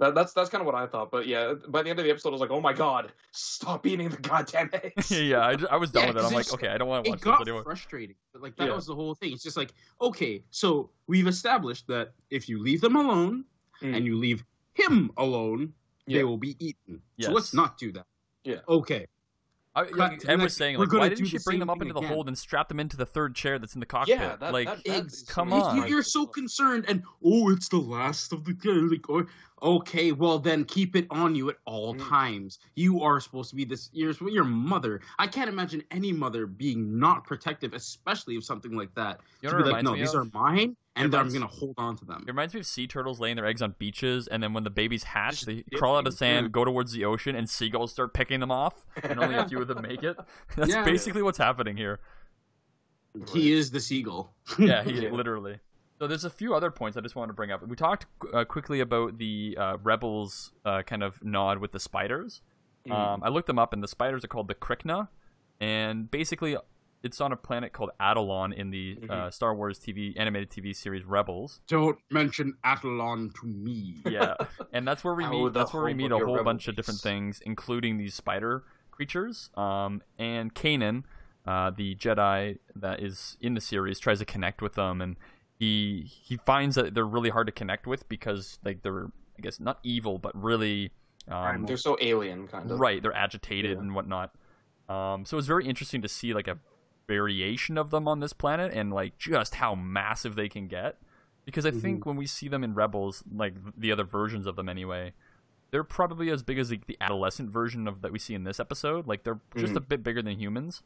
[0.00, 1.10] That, that's that's kind of what I thought.
[1.10, 3.86] But yeah, by the end of the episode, I was like, oh my god, stop
[3.86, 5.10] eating the goddamn eggs.
[5.20, 6.26] yeah, I, ju- I was done Yeah, with it.
[6.26, 7.62] I'm like, okay, I don't want to watch it got this anymore.
[7.64, 8.16] frustrating.
[8.32, 8.74] But like that Yeah.
[8.74, 9.34] was the whole thing.
[9.34, 13.44] It's just like, okay, so we've established that if you leave them alone
[13.82, 13.96] Mm.
[13.96, 14.44] and you leave
[14.74, 15.72] him alone,
[16.06, 16.18] Yeah.
[16.18, 17.00] they will be eaten.
[17.16, 17.28] Yes.
[17.28, 18.06] So let's not do that.
[18.44, 18.56] Yeah.
[18.68, 19.06] Okay.
[19.74, 21.58] I, like, to the Ed was next- saying, we're like, why didn't do she bring
[21.58, 22.12] them up into the again.
[22.12, 24.18] hold and strap them into the third chair that's in the cockpit?
[24.18, 25.22] Yeah, that, like, that, that Eggs.
[25.22, 25.76] come so on.
[25.78, 28.52] You- You're so concerned, and oh, it's the last of the
[28.90, 29.08] like.
[29.08, 29.26] oh,
[29.62, 32.08] Okay, well then keep it on you at all Mm.
[32.08, 32.58] times.
[32.74, 33.90] You are supposed to be this.
[33.92, 35.00] You're your mother.
[35.20, 39.20] I can't imagine any mother being not protective, especially of something like that.
[39.40, 41.46] You to know what like, no, reminds these me are mine, and It I'm gonna
[41.46, 42.22] hold on to them.
[42.26, 44.70] It reminds me of sea turtles laying their eggs on beaches, and then when the
[44.70, 46.50] babies hatch, they dipping, crawl out of sand, yeah.
[46.50, 49.68] go towards the ocean, and seagulls start picking them off, and only a few of
[49.68, 50.16] them make it.
[50.56, 50.84] That's Yeah.
[50.84, 52.00] basically what's happening here.
[53.32, 54.34] He is the seagull.
[54.58, 55.10] Yeah, he, Yeah.
[55.10, 55.58] literally.
[55.98, 57.66] So there's a few other points I just wanted to bring up.
[57.66, 62.42] We talked uh, quickly about the uh, rebels uh, kind of nod with the spiders.
[62.88, 62.92] Mm.
[62.92, 65.08] Um, I looked them up, and the spiders are called the Krykna,
[65.60, 66.56] and basically,
[67.02, 69.32] it's on a planet called Atollon in the uh, Mhm.
[69.34, 71.60] Star Wars TV animated TV series Rebels.
[71.66, 73.96] Don't mention Athlon to me.
[74.08, 74.34] Yeah,
[74.72, 75.52] and that's where we meet.
[75.52, 79.50] That's where we meet a whole rebel bunch of different things, including these spider creatures.
[79.56, 81.04] Um, and Kanan,
[81.46, 85.16] uh, the Jedi that is in the series, tries to connect with them, and
[85.58, 89.06] he he finds that they're really hard to connect with because like they're
[89.38, 90.92] I guess not evil, but really
[91.28, 92.78] um, They're so alien, kind of.
[92.80, 93.00] right.
[93.02, 93.78] They're agitated Yeah.
[93.78, 94.34] and whatnot.
[94.88, 96.58] Um, so it's very interesting to see like a
[97.12, 100.96] variation of them on this planet and like just how massive they can get.
[101.44, 104.68] Because I think when we see them in Rebels, like the other versions of them
[104.68, 105.12] anyway,
[105.70, 108.60] they're probably as big as the, the adolescent version of that we see in this
[108.60, 109.06] episode.
[109.06, 110.82] Like they're just a bit bigger than humans.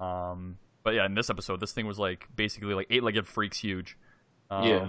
[0.00, 3.96] Um, but yeah, in this episode, this thing was like basically like eight-legged freaks huge.
[4.50, 4.88] Um, Yeah.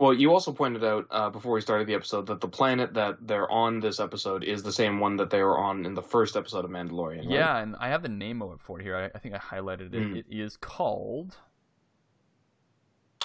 [0.00, 3.18] Well, you also pointed out uh, before we started the episode that the planet that
[3.20, 6.36] they're on this episode is the same one that they were on in the first
[6.36, 7.18] episode of Mandalorian.
[7.18, 7.28] right?
[7.30, 8.96] Yeah, and I have the name of it for it here.
[8.96, 10.00] I, I think I highlighted it.
[10.00, 10.16] Mm.
[10.16, 11.36] It is called.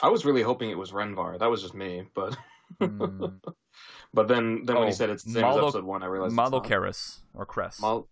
[0.03, 1.39] I was really hoping it was Renvar.
[1.39, 2.38] That was just me, but
[2.82, 3.39] mm,
[4.13, 6.34] but then then when Oh, he said it's the same as episode one, I realized
[6.34, 6.51] it's not.
[7.34, 7.80] Or Kreis.
[7.82, 8.09] Mal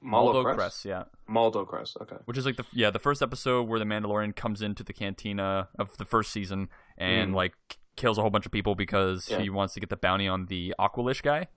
[0.00, 1.04] Maldo Maldo Kreis, yeah.
[1.28, 2.00] Maldo Kreis.
[2.00, 2.16] Okay.
[2.24, 5.68] Which is like the yeah the first episode where the Mandalorian comes into the cantina
[5.78, 7.34] of the first season and Mm.
[7.36, 7.54] like
[7.96, 9.40] kills a whole bunch of people because Yeah.
[9.40, 11.48] he wants to get the bounty on the Aqualish guy.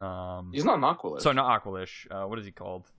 [0.00, 1.22] Um, He's not an Aqualish.
[1.22, 2.06] sorry, not Aqualish.
[2.10, 2.90] Uh, what is he called?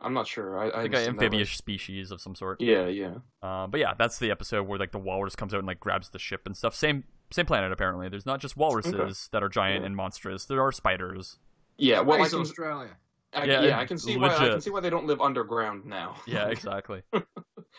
[0.00, 0.58] I'm not sure.
[0.58, 2.60] I, I Like an haven't seen that amphibious species of some sort.
[2.60, 3.14] Yeah, yeah.
[3.42, 6.10] Uh, but yeah, that's the episode where like the walrus comes out and like grabs
[6.10, 6.74] the ship and stuff.
[6.74, 8.08] Same same planet apparently.
[8.08, 9.86] There's not just walruses that are giant Yeah.
[9.86, 10.44] and monstrous.
[10.46, 11.38] There are spiders.
[11.76, 12.96] Yeah, well, I Nice can, Australia.
[13.34, 15.84] I, Yeah, yeah, I can see why I can see why they don't live underground
[15.84, 16.14] now.
[16.26, 17.02] Yeah, exactly.
[17.12, 17.26] Get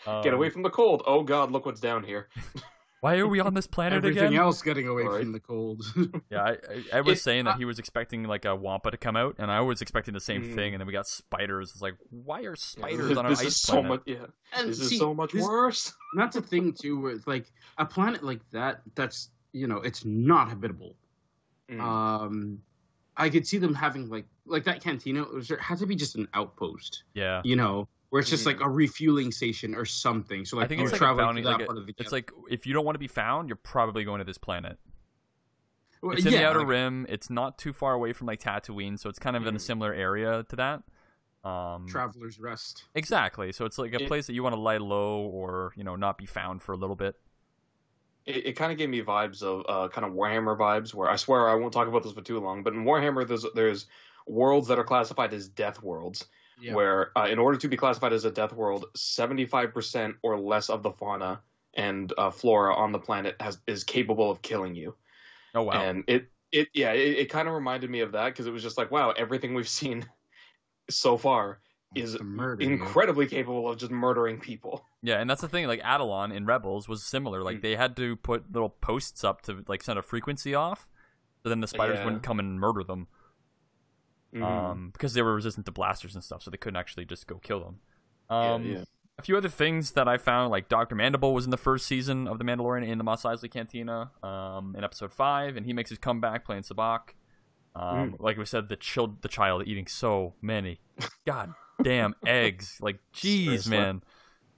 [0.06, 1.04] Um, away from the cold.
[1.08, 2.28] Oh God, look what's down here.
[3.02, 4.10] Why are we on this planet again?
[4.10, 4.40] Everything again?
[4.42, 5.22] else getting away Right.
[5.22, 5.84] from the cold.
[6.30, 8.92] Yeah, I, I, I was It- saying that I- he was expecting like a wampa
[8.92, 10.56] to come out, and I was expecting the same Mm.
[10.56, 11.72] thing, and then we got spiders.
[11.72, 14.02] It's like, why are spiders this, on an this ice is so much.
[14.06, 14.18] Yeah,
[14.54, 15.94] and this see, is so much this- worse.
[16.16, 17.00] that's the thing too.
[17.00, 18.82] Where it's like a planet like that.
[18.96, 20.96] That's you know, it's not habitable.
[21.72, 21.80] Mm.
[21.82, 22.60] Um,
[23.18, 25.22] I could see them having like like that cantina.
[25.24, 27.04] It was, there had to be just an outpost.
[27.14, 30.46] Yeah, You know, where it's just like a refueling station or something.
[30.46, 31.42] So like I think you're it's like traveling bounty.
[31.44, 33.50] to that Like part of the it's like if you don't want to be found,
[33.50, 34.78] you're probably going to this planet.
[36.02, 37.06] Well, It's in the outer like- rim.
[37.10, 39.62] It's not too far away from like Tatooine, so it's kind of in a Mm.
[39.62, 40.84] similar area to that.
[41.48, 42.86] Um, Traveler's Rest.
[42.96, 43.52] exactly.
[43.52, 45.96] So it's like a It- place that you want to lie low or you know
[45.96, 47.16] not be found for a little bit.
[48.26, 51.16] it, it kind of gave me vibes of uh, kind of Warhammer vibes, where I
[51.16, 53.88] swear I won't talk about this for too long, but in Warhammer there's there's
[54.28, 56.28] worlds that are classified as death worlds,
[56.62, 56.74] Yeah.
[56.74, 60.40] where uh, in order to be classified as a death world, seventy five percent or
[60.40, 61.42] less of the fauna
[61.76, 64.96] and uh, flora on the planet has is capable of killing you,
[65.56, 65.82] Oh wow.
[65.84, 68.64] and it it yeah it, it kind of reminded me of that because it was
[68.64, 70.06] just like wow everything we've seen
[70.90, 71.60] so far
[71.96, 72.58] is you.
[72.60, 74.86] incredibly capable of just murdering people.
[75.02, 75.66] Yeah, and that's the thing.
[75.66, 77.42] Like Atollon in Rebels was similar.
[77.42, 77.62] Like Mm.
[77.62, 80.90] they had to put little posts up to like send a frequency off,
[81.42, 82.04] so then the spiders Yeah.
[82.04, 83.08] wouldn't come and murder them.
[84.34, 84.44] Mhm.
[84.44, 87.38] Um, because they were resistant to blasters and stuff, so they couldn't actually just go
[87.40, 87.80] kill them.
[88.30, 88.84] Um, yeah.
[89.18, 92.28] a few other things that I found, like Doctor Mandible was in the first season
[92.28, 95.90] of The Mandalorian in the Mos Eisley Cantina, um, in episode five, and he makes
[95.90, 97.16] his comeback playing Sabacc.
[97.76, 100.80] Um, Like we said, the child, the child eating so many,
[101.26, 102.78] god damn eggs.
[102.82, 104.04] Like, jeez, man,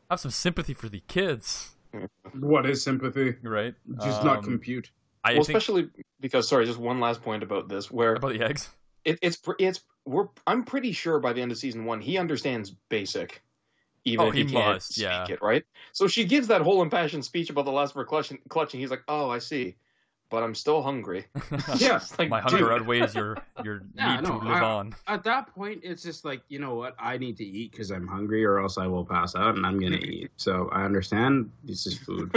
[0.09, 1.75] I have some sympathy for the kids,
[2.39, 3.35] What is sympathy?
[3.43, 3.73] right?
[4.03, 4.91] Just not Um, compute.
[5.23, 8.41] I well, think especially because sorry, just one last point about this, where about the
[8.43, 8.69] eggs.
[9.05, 12.71] It, it's it's we're I'm pretty sure by the end of season one he understands
[12.89, 13.41] basic,
[14.05, 15.25] even Oh, if he, he can't must, speak yeah.
[15.29, 15.63] it, right?
[15.93, 18.79] So she gives that whole impassioned speech about the last of her clutching, clutching.
[18.79, 19.75] He's like, "Oh, I see,
[20.29, 21.25] but I'm still hungry."
[21.77, 21.99] Yeah.
[22.17, 24.95] Like, My dude, hunger outweighs your your Yeah, need to live I- on.
[25.07, 26.95] At that point, it's just like you know what?
[26.99, 29.79] I need to eat because I'm hungry, or else I will pass out, and I'm
[29.79, 30.31] gonna eat.
[30.37, 31.51] So I understand.
[31.63, 32.33] This is food.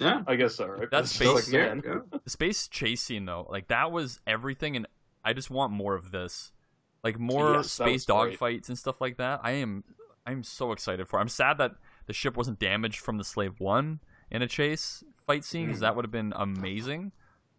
[0.00, 0.22] Yeah.
[0.26, 0.90] I guess so, right?
[0.90, 1.82] That's It's just like, space- man.
[1.84, 2.18] Yeah.
[2.24, 4.88] the space chase scene though, like that was everything, and
[5.24, 6.52] I just want more of this,
[7.02, 8.38] like more Yes, space was great.
[8.38, 9.40] dogfights and stuff like that.
[9.42, 9.84] I am,
[10.26, 11.18] I'm so excited for.
[11.18, 11.22] it.
[11.22, 11.72] I'm sad that
[12.06, 14.00] the ship wasn't damaged from the Slave One
[14.30, 17.12] in a chase fight scene because that would have been amazing.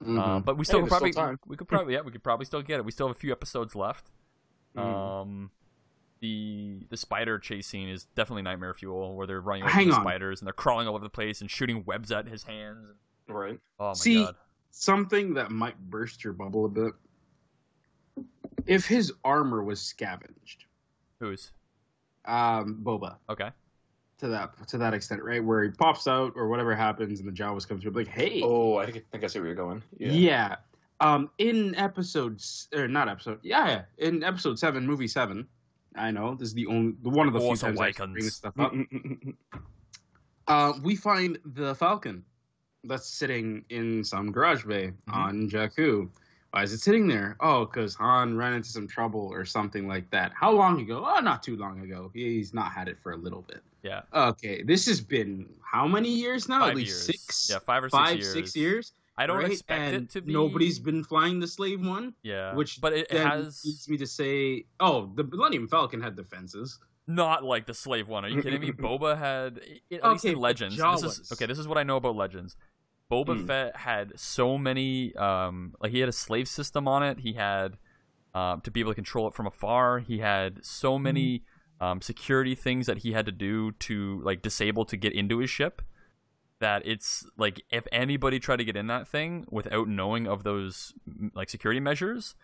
[0.03, 0.20] Mhm.
[0.20, 1.39] Uh, but we still Hey, could probably, still time.
[1.47, 2.86] we could probably, yeah, we could probably still get it.
[2.86, 4.11] We still have a few episodes left.
[4.76, 4.82] Mhm.
[4.82, 5.51] Um,
[6.22, 9.95] the the spider chase scene is definitely nightmare fuel, where they're running over Hang the
[9.95, 12.93] spiders and they're crawling all over the place and shooting webs at his hands.
[13.28, 13.59] Right.
[13.80, 14.36] Oh my See, god!
[14.72, 16.93] Something that might burst your bubble a bit.
[18.66, 20.66] If his armor was scavenged,
[21.20, 21.51] Who's
[22.26, 23.51] um, Boba, okay?
[24.20, 25.43] to that to that extent, right?
[25.43, 28.78] Where he pops out or whatever happens, and the Jawas come through, like, "Hey, Oh,
[28.78, 29.84] I think, I think I see where you're going.
[29.97, 30.56] yeah." Yeah.
[31.01, 35.45] Um, in episodes or not episode, yeah, yeah, in episode seven, movie seven.
[35.97, 38.14] I know this is the only the one of the few Force times I actually
[38.14, 38.74] bring this stuff up.
[40.47, 42.24] Uh, we find the Falcon
[42.84, 46.08] that's sitting in some garage bay on Jakku.
[46.56, 47.36] Why is it sitting there?
[47.41, 50.32] Oh, because Han ran into some trouble or something like that.
[50.34, 51.06] How long ago?
[51.06, 52.10] Oh, not too long ago.
[52.14, 53.62] He's not had it for a little bit.
[53.84, 56.62] Yeah, Okay, this has been how many years now?
[56.62, 57.22] five At least years.
[57.26, 58.32] six, Yeah, five or six five, years.
[58.34, 58.93] six years.
[59.18, 59.51] I don't right?
[59.51, 60.32] expect and it to be.
[60.32, 64.64] Nobody's been flying the Slave One, Yeah, which but it has leads me to say,
[64.80, 66.80] oh, the Millennium Falcon had defenses.
[67.06, 68.24] not like the slave one.
[68.24, 68.72] Are you kidding me?
[68.86, 70.78] Boba had at least Okay, in but Legends.
[70.78, 71.45] This is okay.
[71.47, 72.56] This is what I know about Legends.
[73.12, 73.45] Boba Hmm.
[73.47, 75.16] Fett had so many.
[75.16, 77.20] Um, like he had a slave system on it.
[77.20, 77.78] He had
[78.34, 79.99] um, to be able to control it from afar.
[79.99, 81.43] He had so many
[81.80, 85.49] um, security things that he had to do to like disable to get into his
[85.49, 85.82] ship.
[86.60, 90.93] That it's like if anybody tried to get in that thing without knowing of those
[91.34, 92.36] like security measures,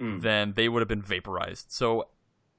[0.00, 0.22] Mm.
[0.22, 1.72] then they would have been vaporized.
[1.72, 2.06] So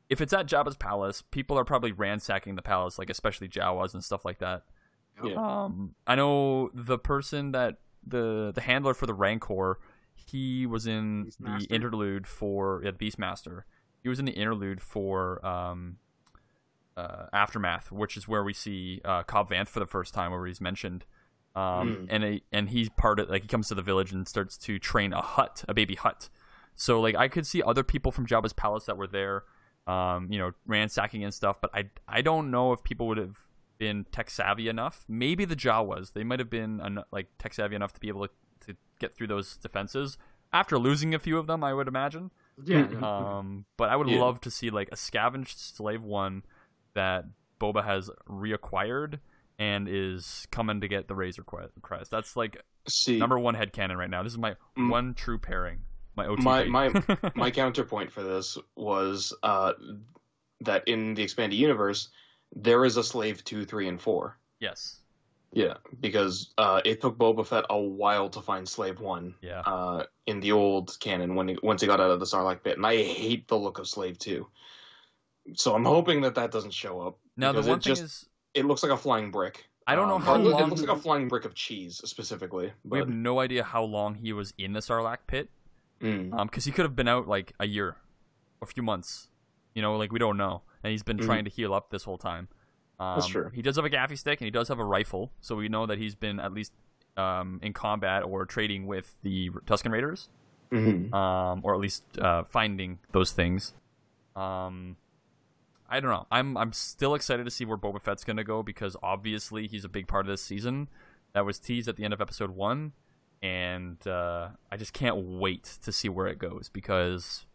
[0.10, 4.04] if it's at Jabba's palace, people are probably ransacking the palace, like especially Jawas and
[4.04, 4.64] stuff like that.
[5.24, 5.36] Yeah.
[5.36, 9.80] Um, I know the person that the the handler for the Rancor,
[10.16, 13.64] he was in the interlude for yeah, Beastmaster.
[14.02, 15.98] He was in the interlude for um,
[16.96, 20.46] uh, Aftermath, which is where we see uh, Cobb Vanth for the first time, where
[20.46, 21.06] he's mentioned.
[21.56, 22.06] Um, Hmm.
[22.10, 24.80] and a, and he's part of like he comes to the village and starts to
[24.80, 26.30] train a hut, a baby hut.
[26.76, 29.44] So like I could see other people from Jabba's palace that were there,
[29.88, 31.60] um, you know, ransacking and stuff.
[31.60, 33.38] But I I don't know if people would have
[33.80, 35.06] been tech savvy enough.
[35.08, 38.28] Maybe the Jawas they might have been en- like tech savvy enough to be able
[38.28, 38.34] to,
[38.68, 40.18] to get through those defenses
[40.54, 41.64] after losing a few of them.
[41.64, 42.30] I would imagine.
[42.64, 42.88] Yeah.
[43.02, 44.20] Um, but I would Yeah.
[44.22, 46.44] love to see like a scavenged slave one
[46.94, 47.26] that
[47.60, 49.20] Boba has reacquired
[49.58, 51.44] and is coming to get the Razor
[51.82, 52.12] Crest.
[52.12, 54.24] That's like See, number one headcanon right now.
[54.24, 54.90] This is my Mm.
[54.90, 55.80] one true pairing.
[56.16, 56.44] My OTP.
[56.44, 59.74] My- my- my counterpoint for this was uh,
[60.62, 62.10] that in the expanded universe,
[62.56, 64.38] there is a slave two, three, and four.
[64.60, 64.96] yes.
[65.52, 69.62] Yeah, because uh, it took Boba Fett a while to find Slave One Yeah.
[69.62, 72.78] uh, in the old canon when he, once he got out of the Sarlacc pit,
[72.78, 74.48] and I hate the look of Slave Two.
[75.56, 77.18] So I'm hoping that that doesn't show up.
[77.36, 79.68] Now the one it thing just is, it looks like a flying brick.
[79.88, 82.00] I don't know Um, how it long it looks like a flying brick of cheese
[82.06, 82.72] specifically.
[82.84, 85.50] we have no idea how long he was in the Sarlacc pit.
[86.00, 87.96] mm, Um, because he could have been out like a year,
[88.62, 89.30] a few months.
[89.74, 91.26] You know, like we don't know, and he's been Mhm.
[91.26, 92.48] trying to heal up this whole time.
[93.00, 93.50] Um, That's true.
[93.54, 95.86] He does have a gaffi stick, and he does have a rifle, so we know
[95.86, 96.74] that he's been at least
[97.18, 100.30] um, in combat or trading with the Tusken Raiders,
[100.72, 101.14] mhm.
[101.14, 103.74] um, or at least uh, finding those things.
[104.36, 104.96] Um,
[105.90, 106.28] I don't know.
[106.32, 109.90] I'm I'm still excited to see where Boba Fett's gonna go because obviously he's a
[109.90, 110.88] big part of this season.
[111.34, 112.94] That was teased at the end of episode one,
[113.42, 117.46] and uh, I just can't wait to see where it goes because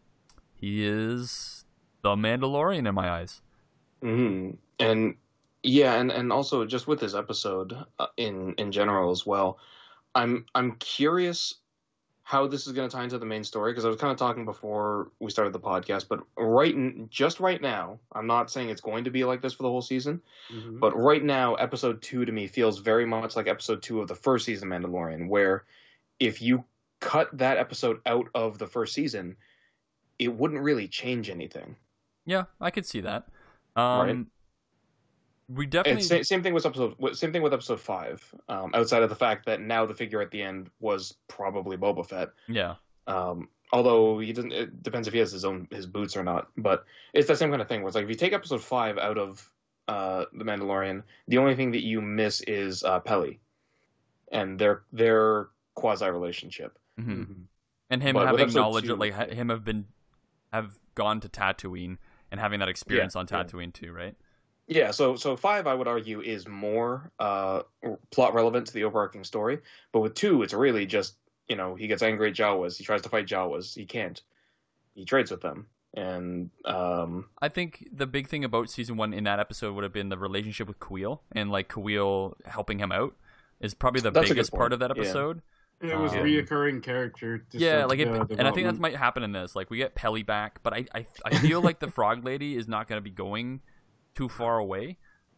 [0.53, 1.64] he is
[2.05, 3.41] the Mandalorian in my eyes.
[4.01, 5.15] hmm And
[5.63, 9.57] yeah, and, and also just with this episode uh, in in general as well,
[10.13, 11.55] I'm I'm curious
[12.21, 14.17] how this is going to tie into the main story because I was kind of
[14.17, 18.69] talking before we started the podcast, but right n- just right now, I'm not saying
[18.69, 20.21] it's going to be like this for the whole season,
[20.53, 20.79] Mhm.
[20.79, 24.15] but right now, episode two to me feels very much like episode two of the
[24.15, 25.65] first season of Mandalorian, where
[26.19, 26.63] if you
[26.99, 29.35] cut that episode out of the first season,
[30.19, 31.75] it wouldn't really change anything.
[32.25, 33.27] Yeah, I could see that.
[33.75, 34.27] Um,
[35.47, 35.99] We definitely.
[36.01, 36.95] It's sa- same thing with episode.
[37.15, 38.33] Same thing with episode five.
[38.49, 42.05] Um, outside of the fact that now the figure at the end was probably Boba
[42.07, 42.29] Fett.
[42.47, 42.75] yeah.
[43.07, 44.51] Um, although he doesn't.
[44.51, 46.49] It depends if he has his own his boots or not.
[46.57, 47.81] But it's that same kind of thing.
[47.81, 49.47] Where it's like if you take episode five out of
[49.87, 53.39] uh, the Mandalorian, the only thing that you miss is uh, Peli,
[54.31, 56.79] and their their quasi relationship.
[56.97, 57.43] hmm Mhm.
[57.91, 59.85] And him But having knowledge two- of like him have been
[60.51, 61.99] have gone to Tatooine
[62.35, 63.43] and having that experience on yeah.
[63.43, 64.13] Tatooine too, right?
[64.67, 67.61] Yeah, so so five, I would argue, is more uh,
[68.11, 69.59] plot relevant to the overarching story.
[69.93, 71.15] But with two, it's really just
[71.47, 74.21] you know he gets angry at Jawas, he tries to fight Jawas, he can't.
[74.95, 79.23] He trades with them, and um, I think the big thing about season one in
[79.25, 83.15] that episode would have been the relationship with Kuil and like Kuil helping him out
[83.61, 85.41] is probably the That's biggest part of that Yeah.
[85.81, 85.93] Episode.
[85.93, 87.39] It was Um, reoccurring character.
[87.39, 89.55] to yeah, start like it, the and I think that might happen in this.
[89.55, 92.67] Like we get Peli back, but I I, I feel like the Frog Lady is
[92.67, 93.61] not going to be going
[94.15, 94.97] too far away.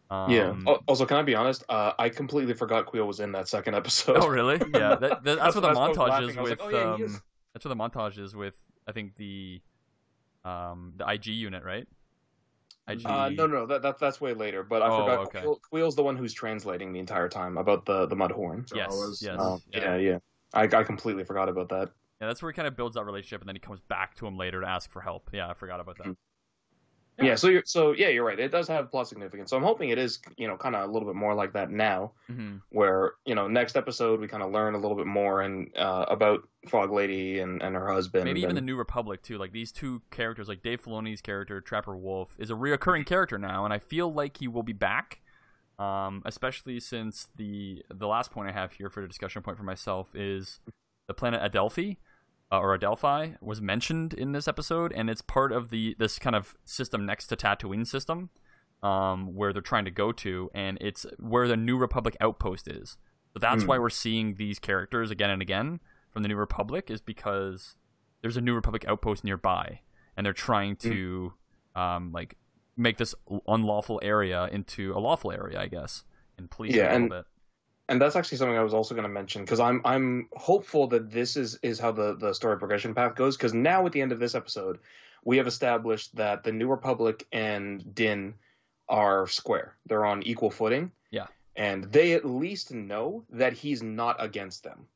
[0.10, 0.54] Um, yeah.
[0.88, 1.66] Also, can I be honest?
[1.68, 4.18] Uh, I completely forgot Kuil was in that second episode.
[4.22, 4.58] Oh really?
[4.74, 4.96] Yeah.
[4.96, 6.50] That, that, that's, That's what the what montage is with.
[6.52, 7.22] like, oh, yeah, um, is.
[7.54, 8.56] that's what the montage is with.
[8.88, 9.60] I think the
[10.46, 11.88] um the IG unit, right?
[12.88, 13.06] IG.
[13.06, 14.64] Uh, no, no, that, that that's way later.
[14.64, 15.42] But I Oh, forgot okay.
[15.42, 18.72] Kuil, Kuil's the one who's translating the entire time about the the Mudhorn.
[18.74, 18.94] Yes.
[18.94, 19.22] Jawas.
[19.22, 19.40] Yes.
[19.40, 19.80] Um, yeah.
[19.80, 20.18] yeah, yeah.
[20.54, 21.90] I, I completely forgot about that.
[22.22, 24.26] Yeah, that's where he kind of builds that relationship, and then he comes back to
[24.26, 25.30] him later to ask for help.
[25.34, 26.16] Yeah, I forgot about that.
[27.20, 27.36] Yeah.
[27.36, 28.40] so you're so yeah, you're right.
[28.40, 29.50] It does have plot significance.
[29.50, 31.72] So I'm hoping it is you know kind of a little bit more like that
[31.72, 35.42] now, hmm where you know next episode we kind of learn a little bit more
[35.42, 38.26] and uh, about Frog Lady and, and her husband.
[38.26, 39.38] Maybe even the New Republic too.
[39.38, 43.66] Like these two characters, like Dave Filoni's character Trapper Wolf, is a reoccurring character now,
[43.66, 45.22] and I feel like he will be back.
[45.80, 49.64] Um, especially since the the last point I have here for the discussion point for
[49.64, 50.60] myself is
[51.08, 52.00] the planet Adelphi,
[52.52, 56.36] uh, or Adelphi, was mentioned in this episode, and it's part of the this kind
[56.36, 58.30] of system next to Tatooine system,
[58.84, 62.98] um, where they're trying to go to, and it's where the New Republic outpost is.
[63.34, 63.70] So that's Hmm.
[63.70, 65.80] why we're seeing these characters again and again
[66.12, 67.76] from the New Republic, is because
[68.22, 69.82] there's a New Republic outpost nearby,
[70.16, 71.34] and they're trying to
[71.76, 72.38] um, like
[72.76, 73.14] make this
[73.48, 76.04] unlawful area into a lawful area, I guess,
[76.38, 77.26] and police it Yeah, a little and- bit.
[77.90, 81.10] And that's actually something I was also going to mention because I'm I'm hopeful that
[81.12, 84.12] this is is how the the story progression path goes because now at the end
[84.12, 84.80] of this episode
[85.24, 88.34] we have established that the New Republic and Din
[88.90, 89.76] are square.
[89.88, 90.92] They're on equal footing.
[91.12, 91.28] Yeah.
[91.58, 94.88] And they at least know that he's not against them.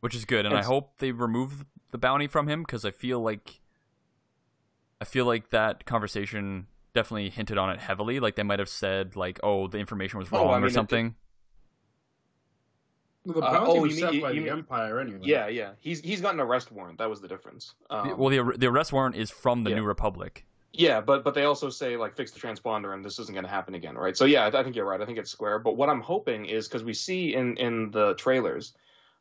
[0.00, 3.20] which is good and i hope they remove the bounty from him because i feel
[3.20, 3.60] like
[5.00, 9.14] i feel like that conversation definitely hinted on it heavily like they might have said
[9.16, 10.72] like oh the information was Oh, wrong I mean, or it-
[13.24, 15.20] something The Uh, oh, was you set mean- by you the mean- Empire anyway.
[15.22, 15.72] Yeah, yeah.
[15.80, 16.98] He's he's got an arrest warrant.
[16.98, 17.74] That was the difference.
[17.90, 19.76] Um, well the, the arrest warrant is from the yeah.
[19.76, 23.34] new republic Yeah, but but they also say like fix the transponder and this isn't
[23.34, 24.16] going to happen again, right?
[24.16, 25.00] So yeah, I, I think you're right.
[25.00, 25.58] I think it's square.
[25.58, 28.74] But what I'm hoping is because we see in in the trailers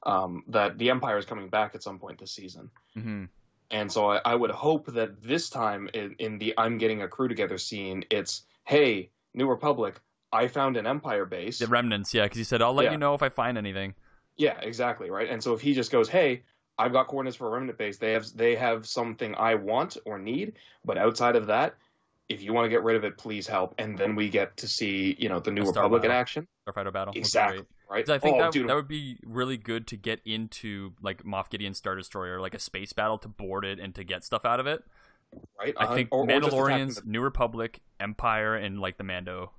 [0.04, 3.26] um, that the Empire is coming back at some point this season, hmm
[3.72, 7.08] and so I, I would hope that this time in, in the I'm getting a
[7.08, 10.00] crew together scene, it's hey New Republic,
[10.32, 11.60] I found an Empire base.
[11.60, 12.92] the remnants yeah because he said i'll let Yeah.
[12.92, 13.94] you know if i find anything
[14.38, 15.30] Yeah, exactly, right.
[15.30, 16.44] And so if he just goes, "Hey,
[16.78, 17.98] I've got coordinates for a remnant base.
[17.98, 20.54] They have they have something I want or need,
[20.86, 21.76] but outside of that,
[22.30, 24.68] if you want to get rid of it, please help." And then we get to
[24.68, 26.22] see, you know, the New Star Republic in Battle.
[26.22, 26.48] action.
[26.66, 28.08] starfighter battle Exactly, right?
[28.10, 31.50] I think oh, that, dude, that would be really good to get into like Moff
[31.50, 34.62] Gideon's Star Destroyer, like a space battle to board it and to get stuff out
[34.62, 34.82] of it.
[35.60, 35.76] right?
[35.78, 39.52] I Uh, think or- or Mandalorians, the- New Republic, Empire, and like the Mando.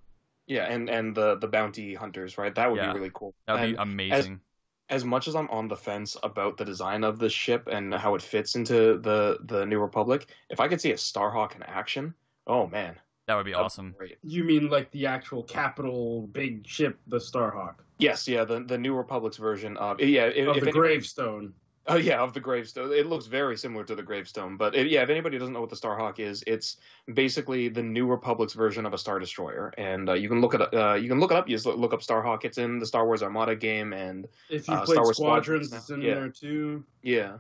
[0.50, 2.54] Yeah, and and the the bounty hunters, right?
[2.54, 2.92] That would Yeah.
[2.92, 3.34] be really cool.
[3.46, 3.80] That would And be
[4.10, 4.40] amazing.
[4.88, 8.16] as much as I'm on the fence about the design of the ship and how
[8.16, 12.12] it fits into the the New Republic, if I could see a Starhawk in action,
[12.48, 13.94] oh man, that would be that'd awesome.
[13.96, 14.18] Great.
[14.24, 18.94] You mean like the actual capital big ship, the Starhawk Yes, yeah, the the New
[18.94, 21.54] Republic's version of yeah, if, of if the any- gravestone?
[21.86, 22.92] Oh yeah, of the gravestone.
[22.92, 25.70] It looks very similar to the gravestone, but it, yeah, if anybody doesn't know what
[25.70, 26.76] the Starhawk is, it's
[27.14, 30.60] basically the New Republic's version of a Star Destroyer, and uh, you can look it
[30.60, 30.74] up.
[30.74, 31.48] Uh, you can look it up.
[31.48, 32.44] You just look, up Starhawk.
[32.44, 35.66] It's in the Star Wars Armada game, and If you Uh, played Star Wars Squadrons,
[35.68, 36.14] Squadrons it's in yeah.
[36.14, 36.84] there too.
[37.02, 37.38] yeah,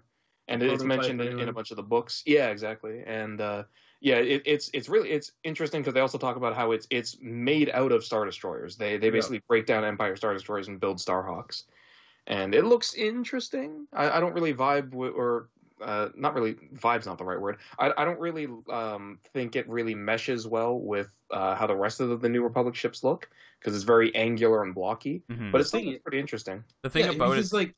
[0.48, 2.22] and it's mentioned in, in a bunch of the books.
[2.24, 3.64] Yeah, exactly, and uh,
[4.00, 7.18] yeah, it, it's it's really it's interesting because they also talk about how it's it's
[7.20, 8.76] made out of Star Destroyers.
[8.78, 9.12] They they Yeah.
[9.12, 11.64] basically break down Empire Star Destroyers and build Starhawks,
[12.30, 13.86] and it looks interesting.
[13.92, 15.48] I, I don't really vibe with, or
[15.82, 17.58] uh, not really vibe's not the right word.
[17.78, 22.00] I, I don't really um, think it really meshes well with uh, how the rest
[22.00, 23.28] of the, the New Republic ships look
[23.58, 25.22] because it's very angular and blocky.
[25.28, 25.50] Mhm.
[25.50, 26.64] But it's thing still pretty interesting.
[26.82, 27.74] the thing yeah, about it, because, like,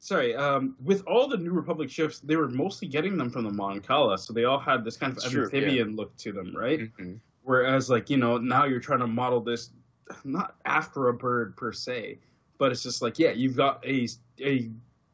[0.00, 3.52] sorry, um, with all the New Republic ships, they were mostly getting them from the
[3.52, 5.58] Mon Cala, so they all had this kind of It's true, yeah.
[5.58, 6.80] amphibian look to them, right?
[6.98, 7.20] Mhm.
[7.42, 9.70] Whereas, like, you know, now you're trying to model this
[10.24, 12.18] not after a bird per se,
[12.58, 14.08] but it's just like, yeah, you've got a
[14.40, 14.70] a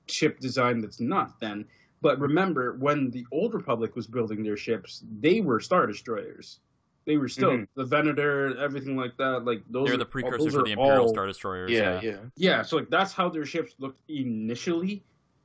[0.07, 1.65] ship design that's not then.
[2.01, 6.61] But remember, when the old Republic was building their ships, they were star destroyers.
[7.07, 7.69] They were still Mhm.
[7.75, 9.45] the Venator, everything like that.
[9.45, 11.71] Like those They're are- the all- precursor to the Imperial all- Star Destroyers.
[11.71, 12.19] Yeah, yeah.
[12.37, 15.03] Yeah, so like that's how their ships looked initially.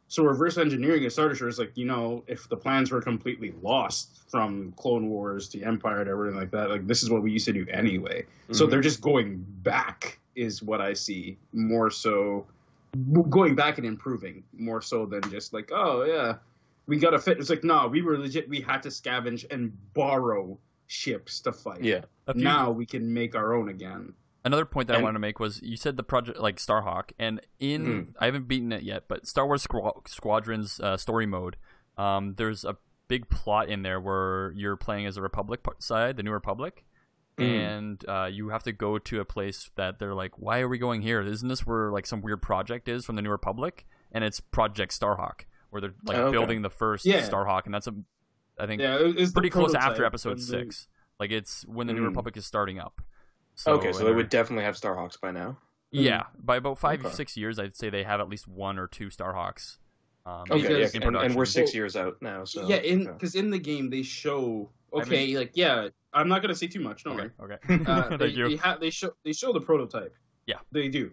[0.09, 3.53] So reverse engineering a Star Destroyer is like you know if the plans were completely
[3.63, 7.31] lost from Clone Wars to Empire and everything like that, like this is what we
[7.31, 8.25] used to do anyway.
[8.51, 8.69] So Mhm.
[8.69, 12.45] they're just going back is what I see more so
[13.29, 16.35] going back and improving more so than just like oh yeah
[16.85, 17.39] we got to fit.
[17.39, 18.49] It's like no, we were legit.
[18.49, 20.57] We had to scavenge and borrow
[20.87, 21.81] ships to fight.
[21.81, 22.01] yeah.
[22.33, 24.13] Few- Now we can make our own again.
[24.43, 27.39] Another point that I wanted to make was you said the project like Starhawk, and
[27.57, 28.07] in Mm.
[28.19, 31.55] I haven't beaten it yet, but Star Wars Squad- Squadrons uh, story mode,
[31.97, 32.75] um, there's a
[33.07, 36.83] big plot in there where you're playing as a Republic side, the New Republic,
[37.37, 37.45] Mm.
[37.77, 40.77] and uh, you have to go to a place that they're like, why are we
[40.77, 41.19] going here?
[41.21, 43.85] Isn't this where like some weird project is from the New Republic?
[44.11, 46.31] And it's Project Starhawk, where they're like Oh, okay.
[46.37, 47.27] building the first Yeah.
[47.27, 47.95] Starhawk, and that's a,
[48.59, 50.87] I think Yeah, it- it's pretty close after Episode the- six.
[51.19, 52.07] Like it's when the New Mm.
[52.09, 53.01] Republic is starting up.
[53.67, 55.57] okay, so they would definitely have Starhawks by now.
[55.91, 57.13] yeah, by about five Okay.
[57.15, 59.77] six years, I'd say they have at least one or two Starhawks.
[60.25, 61.45] Um, Okay, Because- yeah, and, and we're production.
[61.45, 62.45] six years out now.
[62.45, 66.27] So yeah, in because in the game they show I haven't- okay, like yeah, I'm
[66.29, 67.03] not gonna say too much.
[67.03, 67.53] Don't Okay, worry.
[67.69, 67.83] okay.
[67.85, 68.49] Uh, Thank they, you.
[68.49, 70.15] They, ha- they show they show the prototype.
[70.45, 70.59] Yeah.
[70.71, 71.11] they do,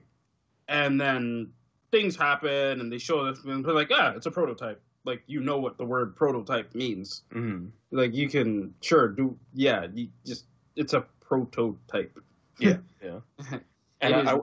[0.69, 1.53] and then
[1.93, 4.81] things happen, and they show this, and they're like, ah, it's a prototype.
[5.05, 7.23] Like you know what the word prototype means.
[7.33, 7.71] Mhm.
[7.91, 10.45] Like you can sure do yeah, you just
[10.77, 12.17] it's a prototype.
[12.59, 13.21] yeah, yeah.
[14.01, 14.41] And It I, is- I, Yeah,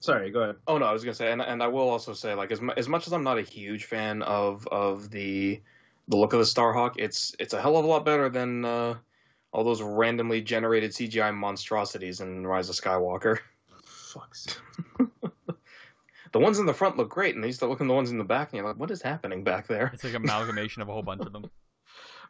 [0.00, 0.56] Sorry, go ahead.
[0.66, 2.72] Oh no, I was gonna say, and and I will also say, like as mu-
[2.76, 5.60] as much as I'm not a huge fan of of the
[6.08, 8.94] the look of the Starhawk, it's it's a hell of a lot better than uh,
[9.52, 13.38] all those randomly generated CGI monstrosities in Rise of Skywalker.
[13.84, 14.58] Fuck's.
[16.32, 18.18] The ones in the front look great, and you start looking at the ones in
[18.18, 19.90] the back, and you're like, what is happening back there?
[19.92, 21.50] It's like amalgamation of a whole bunch of them.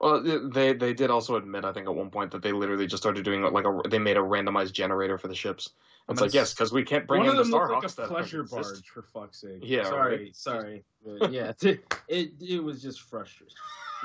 [0.00, 3.02] Well, they they did also admit, I think, at one point that they literally just
[3.02, 5.74] started doing like a they made a randomized generator for the ships.
[6.08, 8.06] I'm It's like yes, because we can't bring One in of the them looked like
[8.06, 8.74] a pleasure fucking exist.
[8.74, 9.60] barge for fuck's sake.
[9.62, 10.36] Yeah, sorry, right.
[10.36, 10.84] sorry.
[11.30, 13.54] Yeah, it, it it was just frustrating.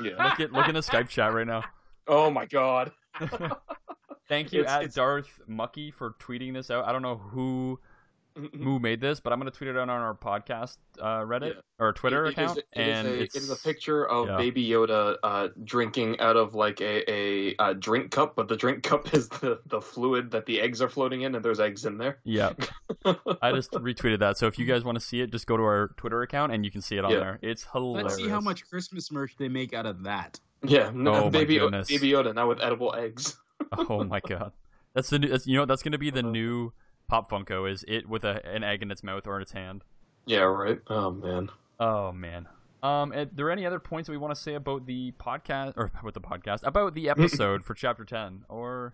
[0.03, 0.23] Yeah.
[0.23, 1.63] Look at look in the Skype chat right now.
[2.07, 2.91] Oh my god.
[4.27, 6.85] Thank you It's- at it's- Darth Mucky for tweeting this out.
[6.85, 7.79] I don't know who
[8.35, 11.61] who made this, but I'm gonna tweet it out on our podcast uh, Reddit Yeah.
[11.79, 14.05] or Twitter It- it is- account, it is and a, it's it is a picture
[14.09, 14.37] of yeah.
[14.37, 18.83] Baby Yoda uh, drinking out of like a, a, a drink cup, but the drink
[18.89, 21.97] cup is the, the fluid that the eggs are floating in, and there's eggs in
[21.97, 22.17] there.
[22.23, 22.53] Yeah,
[23.41, 24.37] I just retweeted that.
[24.37, 26.65] So if you guys want to see it, just go to our Twitter account and
[26.65, 27.19] you can see it on Yeah.
[27.19, 27.39] there.
[27.41, 28.03] It's hilarious.
[28.11, 30.39] Let's see how much Christmas merch they make out of that.
[30.63, 31.87] yeah, n- Oh my Baby, Yo- goodness.
[31.87, 33.37] Baby Yoda now with edible eggs.
[33.77, 34.51] Oh my god,
[34.93, 35.27] that's the new.
[35.29, 36.29] That's, you know that's gonna be the Uh-huh.
[36.29, 36.73] new
[37.07, 37.69] Pop Funko.
[37.71, 39.83] Is it with a, an egg in its mouth or in its hand?
[40.25, 40.79] Yeah, right.
[40.87, 41.49] Oh man.
[41.79, 42.47] Oh man.
[42.83, 45.91] Um, are there any other points that we want to say about the podcast or
[45.99, 48.93] about the podcast about the episode for chapter ten, or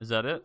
[0.00, 0.44] is that it?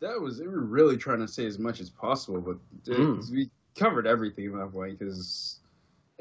[0.00, 2.56] That was they were really trying to say as much as possible, but
[2.92, 3.30] it- Mm.
[3.30, 5.60] we covered everything in that way because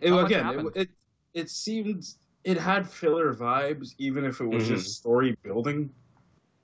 [0.01, 0.89] Not much again it, it
[1.33, 2.05] it seemed
[2.43, 4.67] it had filler vibes even if it was Mhm.
[4.75, 5.89] just story building.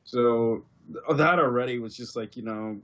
[0.05, 0.63] So
[1.11, 2.79] that already was just like you know,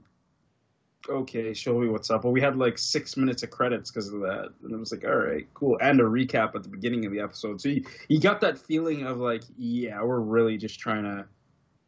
[1.08, 2.22] okay, show me what's up.
[2.22, 5.04] But we had like six minutes of credits because of that, and it was like,
[5.04, 7.60] all right, cool, and a recap at the beginning of the episode.
[7.60, 11.26] So you, you got that feeling of like, yeah, we're really just trying to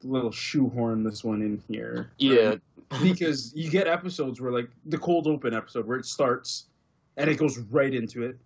[0.03, 2.11] little shoehorn this one in here.
[2.19, 2.57] Yeah.
[3.03, 6.67] because you get episodes where like the cold open episode where it starts
[7.17, 8.39] and it goes right into it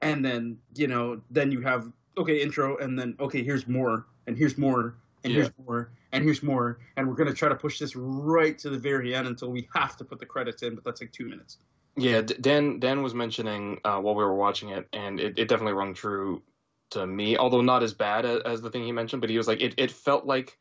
[0.00, 4.38] and then you know then you have okay intro and then okay here's more and
[4.38, 4.94] here's more
[5.24, 8.58] and here's more and here's more and we're going to try to push this right
[8.58, 11.12] to the very end until we have to put the credits in but that's like
[11.12, 11.58] two minutes
[11.96, 15.74] Yeah, Dan Dan was mentioning uh, while we were watching it, and it, it definitely
[15.74, 16.42] rung true
[16.90, 17.36] to me.
[17.36, 19.74] Although not as bad as, as the thing he mentioned, but he was like, it,
[19.76, 20.58] it felt like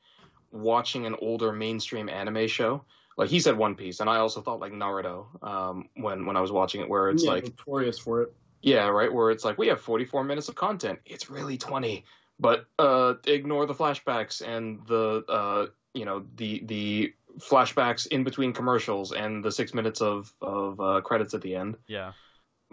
[0.51, 2.83] watching an older mainstream anime show.
[3.17, 6.41] Like he said, One Piece, and I also thought like Naruto um, when when I
[6.41, 9.57] was watching it, where it's Yeah, like, notorious for it yeah, right, where it's like
[9.57, 10.99] we have 44 minutes of content.
[11.05, 12.05] It's really 20,
[12.41, 18.51] but uh, ignore the flashbacks and the uh, you know the the flashbacks in between
[18.51, 21.77] commercials and the six minutes of of uh, credits at the end.
[21.87, 22.11] Yeah.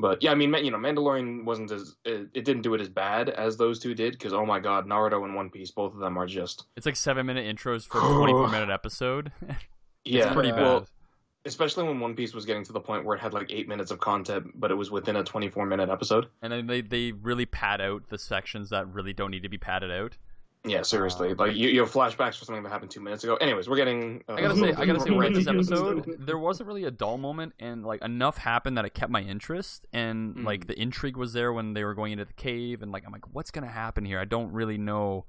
[0.01, 2.89] But yeah, I mean, you know, Mandalorian wasn't as it, it didn't do it as
[2.89, 5.99] bad as those two did because oh my god, Naruto and One Piece, both of
[5.99, 9.33] them are just It's like seven minute intros for a 24 minute episode.
[10.05, 10.89] yeah, it's pretty well, bad.
[11.49, 13.91] Especially when One Piece was getting to the point where it had like eight minutes
[13.91, 16.27] of content, but it was within a twenty-four minute episode.
[16.43, 19.59] And then they, they really pad out the sections that really don't need to be
[19.59, 20.17] padded out.
[20.65, 23.37] Yeah, seriously, Um, like you, you have flashbacks for something that happened two minutes ago.
[23.37, 24.23] Anyways, we're getting.
[24.29, 26.91] Uh, I gotta say, I gotta say, we're with this episode, there wasn't really a
[26.91, 30.45] dull moment, and like enough happened that it kept my interest, and Mm.
[30.45, 33.13] like the intrigue was there when they were going into the cave, and like I'm
[33.13, 34.19] like, what's gonna happen here?
[34.21, 35.27] I don't really know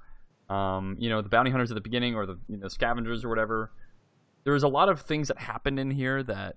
[0.50, 3.30] Um, you know, the bounty hunters at the beginning, or the you know scavengers or
[3.30, 3.72] whatever.
[4.50, 6.56] There's a lot of things that happened in here that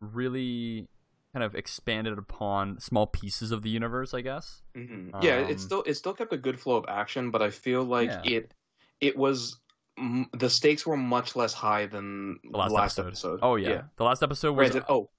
[0.00, 0.88] really
[1.32, 4.62] kind of expanded upon small pieces of the universe, I guess.
[4.74, 7.50] hmm yeah, Um, it still it still kept a good flow of action, but I
[7.50, 8.22] feel like Yeah.
[8.24, 8.54] it
[9.00, 9.60] it was
[9.98, 13.40] m- the stakes were much less high than The last, episode.
[13.42, 13.82] Oh yeah.
[13.96, 15.10] the last episode was Granted, oh,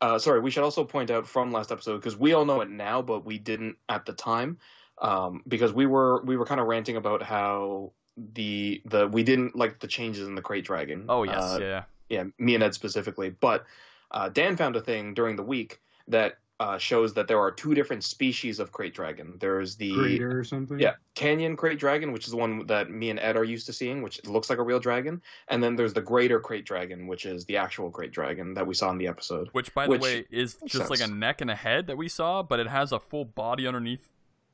[0.00, 0.40] uh, sorry.
[0.40, 3.24] We should also point out from last episode because we all know it now, but
[3.24, 4.58] we didn't at the time,
[5.00, 9.56] um, because we were we were kind of ranting about how the the we didn't
[9.56, 11.06] like the changes in the krayt dragon.
[11.08, 11.82] oh yes, Uh, yeah.
[12.08, 13.30] yeah, me and Ed specifically.
[13.30, 13.64] But
[14.10, 17.74] uh, Dan found a thing during the week that uh, shows that there are two
[17.74, 19.36] different species of krayt dragon.
[19.40, 20.78] There's the Greater or something.
[20.78, 23.72] yeah, Canyon Krayt Dragon, which is the one that me and Ed are used to
[23.72, 25.20] seeing, which looks like a real dragon.
[25.48, 28.74] And then there's the Greater Krayt Dragon, which is the actual Krayt Dragon that we
[28.74, 29.48] saw in the episode.
[29.52, 31.96] Which, by which the way, is makes just like a neck and a head that
[31.96, 34.08] we saw, but it has a full body underneath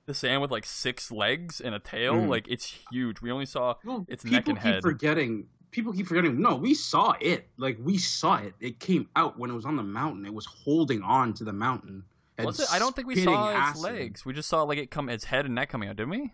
[0.09, 2.15] the sand with like six legs and a tail.
[2.15, 2.29] Mhm.
[2.29, 3.21] Like it's huge.
[3.21, 4.75] We only saw Well, It's people neck and head.
[4.83, 5.47] People keep forgetting.
[5.71, 6.41] People keep forgetting.
[6.41, 7.49] No, we saw it.
[7.59, 8.55] Like we saw it.
[8.59, 10.25] It came out when it was on the mountain.
[10.27, 12.05] It was holding on to the mountain.
[12.39, 12.69] Was it?
[12.73, 14.25] I don't think we spitting saw its legs.
[14.25, 16.33] We just saw like it come its head and neck coming out, didn't we?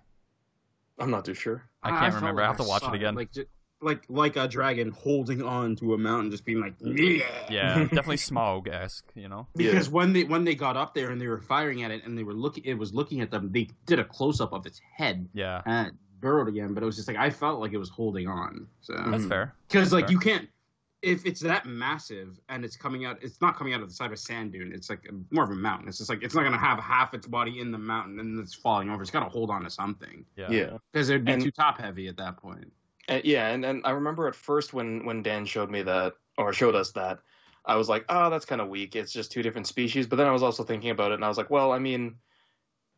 [0.98, 1.64] I'm not too sure.
[1.82, 2.42] I can't felt remember.
[2.42, 3.16] I have to watch it again.
[3.16, 3.46] Like, ju-
[3.84, 7.24] like, like a dragon holding on to a mountain, just being like, yeah.
[7.50, 9.10] Yeah, definitely Smaug esque.
[9.14, 9.46] You know.
[9.54, 12.16] Because when they when they got up there and they were firing at it and
[12.16, 13.50] they were looking, it was looking at them.
[13.52, 16.74] They did a close up of its head Yeah, and it burrowed again.
[16.74, 18.66] But it was just like I felt like it was holding on.
[18.80, 19.10] So mm-hmm.
[19.10, 19.54] that's fair.
[19.68, 20.12] because like fair.
[20.12, 20.48] you can't
[21.04, 24.06] if it's that massive and it's coming out it's not coming out of the side
[24.06, 26.40] of a sand dune it's like more of a mountain it's just like it's not
[26.40, 29.20] going to have half its body in the mountain and it's falling over it's got
[29.20, 30.50] to hold on to something Yeah.
[30.50, 30.78] Yeah.
[30.92, 32.72] because it'd be And- too top heavy at that point
[33.08, 36.52] And, yeah, and, and I remember at first when, when Dan showed me that, or
[36.52, 37.18] showed us that,
[37.66, 38.96] I was like, oh, that's kind of weak.
[38.96, 40.06] It's just two different species.
[40.06, 42.16] But then I was also thinking about it, and I was like, well, I mean,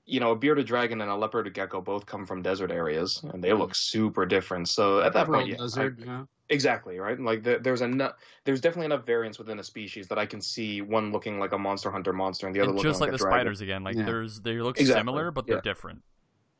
[0.06, 3.42] you know, a bearded dragon and a leopard gecko both come from desert areas, and
[3.42, 4.68] they look super different.
[4.68, 6.28] So at that Pearl point, yeah, Desert, I- you know?
[6.48, 7.18] Exactly right.
[7.18, 8.12] Like there, there's enough.
[8.44, 11.58] There's definitely enough variance within a species that I can see one looking like a
[11.58, 13.38] monster hunter monster and the other And looking just like like the dragon.
[13.40, 14.04] spiders again, like Yeah.
[14.04, 15.54] there's they look Exactly, similar, but yeah.
[15.54, 16.02] they're different.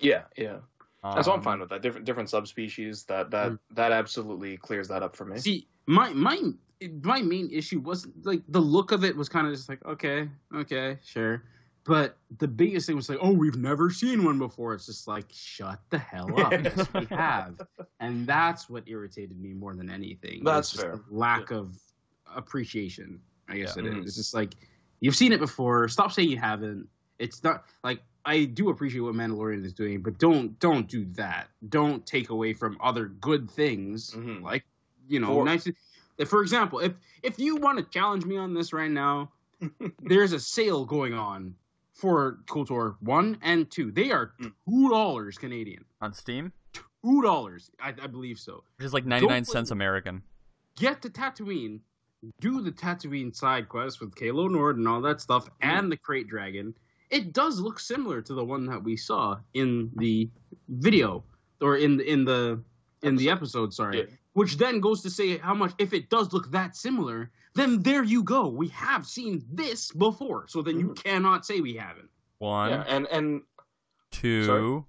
[0.01, 0.57] Yeah, yeah.
[1.15, 1.83] And so I'm Um, fine with that.
[1.83, 3.05] Different different subspecies.
[3.05, 3.59] That that Mm.
[3.73, 5.39] that absolutely clears that up for me.
[5.39, 6.41] see my my
[7.03, 10.29] my main issue wasn't like the look of it was kind of just like okay
[10.55, 11.43] okay sure
[11.85, 15.25] but the biggest thing was like oh we've never seen one before it's just like
[15.33, 17.59] shut the hell up yes, we have
[18.01, 21.01] and that's what irritated me more than anything That's just fair.
[21.09, 21.79] lack of
[22.37, 23.85] appreciation i guess Yeah.
[23.85, 23.95] it is.
[23.95, 24.03] Mhm.
[24.07, 24.55] it's just like
[25.01, 26.89] you've seen it before stop saying you haven't
[27.19, 31.49] it's not like i do appreciate what mandalorian is doing but don't don't do that
[31.69, 34.43] don't take away from other good things Mhm.
[34.43, 34.65] like
[35.09, 35.69] you know For- nice
[36.27, 39.31] for example if if you want to challenge me on this right now
[40.03, 41.55] there's a sale going on
[41.95, 43.91] for KOTOR one and two.
[43.91, 44.53] They are Mm.
[44.69, 45.87] two dollars Canadian.
[46.03, 46.53] on Steam,
[47.03, 48.63] Two dollars, I, I believe so.
[48.77, 50.23] which is like 99 cents American.
[50.77, 51.81] Get to Tatooine,
[52.41, 56.29] do the Tatooine side quest with Calo Nord and all that stuff, and the Krayt
[56.29, 56.75] Dragon.
[57.11, 60.29] It does look similar to the one that we saw in the
[60.69, 61.23] video
[61.61, 62.61] or in the in the
[63.03, 63.73] in the episode.
[63.73, 64.05] Sorry, Yeah.
[64.33, 68.03] which then goes to say how much if it does look that similar, then there
[68.03, 68.49] you go.
[68.49, 71.09] We have seen this before, so then you mm-hmm.
[71.09, 72.11] cannot say we haven't.
[72.39, 73.43] One, Yeah, and and
[74.11, 74.85] two, Sorry?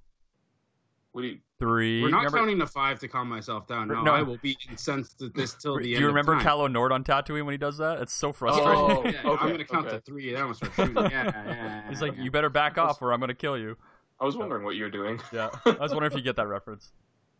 [1.11, 1.39] what do you?
[1.59, 2.01] Three.
[2.01, 3.87] We're not Remember- counting the five to calm myself down.
[3.87, 4.13] No, No.
[4.13, 5.95] I will be incensed at this till the Do end.
[5.95, 6.47] Do you remember of time.
[6.57, 7.99] Calo Nord on Tatooine when he does that?
[8.01, 8.73] It's so frustrating.
[8.73, 9.95] Oh, Yeah, okay, I'm gonna count okay.
[9.97, 10.31] to three.
[10.31, 10.95] Then I'm gonna start shooting.
[10.95, 12.23] Yeah, yeah, yeah, He's like, yeah.
[12.23, 13.75] you better back off or I'm gonna kill you.
[14.19, 15.19] I was wondering what you're doing.
[15.31, 16.91] Yeah, I was wondering if you get that reference.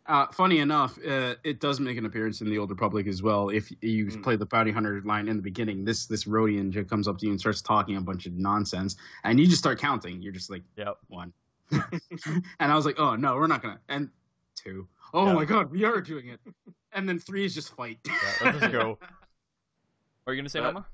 [0.05, 3.49] Uh, funny enough, uh, it does make an appearance in the Old Republic as well.
[3.49, 4.23] If you Mm.
[4.23, 7.31] play the bounty hunter line in the beginning, this this Rodian comes up to you
[7.33, 10.21] and starts talking a bunch of nonsense, and you just start counting.
[10.21, 10.95] You're just like Yep.
[11.09, 11.33] one,
[11.71, 13.79] and I was like, oh no, we're not gonna.
[13.89, 14.09] And
[14.55, 14.87] two.
[15.13, 15.33] Oh Yeah.
[15.33, 16.39] my god, we are doing it.
[16.93, 17.99] And then three is just fight.
[18.05, 18.97] Yeah, let's go.
[20.27, 20.85] Are you gonna say Uh, Noma?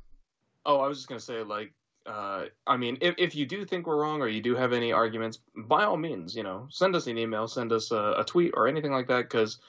[0.65, 1.73] Oh, I was just gonna say, like,
[2.05, 4.91] uh, I mean, if if you do think we're wrong or you do have any
[4.91, 8.53] arguments, by all means, you know, send us an email, send us a, a tweet
[8.55, 9.59] or anything like that, because.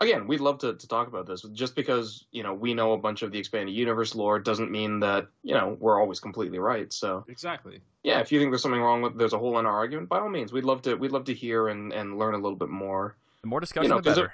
[0.00, 1.42] Again, we'd love to, to talk about this.
[1.52, 5.00] Just because you know we know a bunch of the expanded universe lore doesn't mean
[5.00, 6.92] that you know we're always completely right.
[6.92, 7.80] So Exactly.
[8.02, 10.18] yeah, if you think there's something wrong with there's a hole in our argument, by
[10.18, 12.70] all means, we'd love to we'd love to hear and, and learn a little bit
[12.70, 13.16] more.
[13.42, 14.32] The more discussion, know, the 'cause better.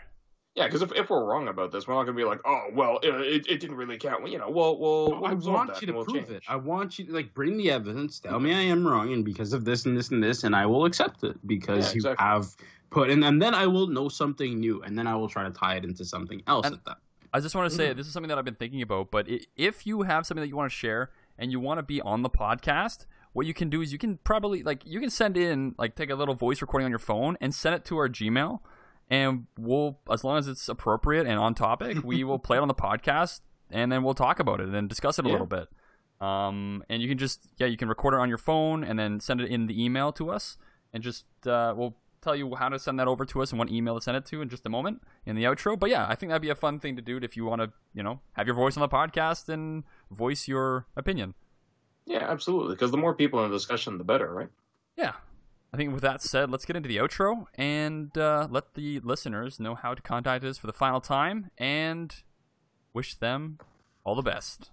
[0.54, 2.98] Yeah, because if, if we're wrong about this, we're not gonna be like, oh well,
[3.02, 4.22] it, it, it didn't really count.
[4.22, 6.30] Well, You know, we'll we'll, No, we'll I want you to we'll prove change.
[6.30, 6.42] it.
[6.48, 8.18] I want you to like bring the evidence.
[8.20, 10.66] Tell me I am wrong, and because of this and this and this, and I
[10.66, 12.56] will accept it because Yeah, you have
[12.90, 15.50] put, and, and then I will know something new, and then I will try to
[15.50, 16.96] tie it into something else And- at that.
[17.30, 17.90] I just want to Mm-hmm.
[17.90, 19.10] say this is something that I've been thinking about.
[19.10, 21.82] But i if you have something that you want to share and you want to
[21.82, 23.04] be on the podcast,
[23.34, 26.08] what you can do is you can probably like you can send in like take
[26.08, 28.60] a little voice recording on your phone and send it to our Gmail,
[29.10, 32.68] and we'll as long as it's appropriate and on topic, we will play it on
[32.68, 33.40] the podcast,
[33.70, 35.32] and then we'll talk about it and discuss it a Yeah.
[35.32, 35.68] little bit.
[36.26, 39.20] Um, and you can just yeah, you can record it on your phone and then
[39.20, 40.56] send it in the email to us,
[40.94, 43.70] and just uh, we'll tell you how to send that over to us and what
[43.70, 45.78] email to send it to in just a moment in the outro.
[45.78, 47.72] But yeah, I think that'd be a fun thing to do if you want to,
[47.94, 51.34] you know, have your voice on the podcast and voice your opinion.
[52.06, 52.74] Yeah, absolutely.
[52.74, 54.48] Because the more people in the discussion, the better, right?
[54.96, 55.12] Yeah.
[55.72, 59.60] I think with that said, let's get into the outro and uh, let the listeners
[59.60, 62.14] know how to contact us for the final time and
[62.94, 63.58] wish them
[64.04, 64.70] all the best.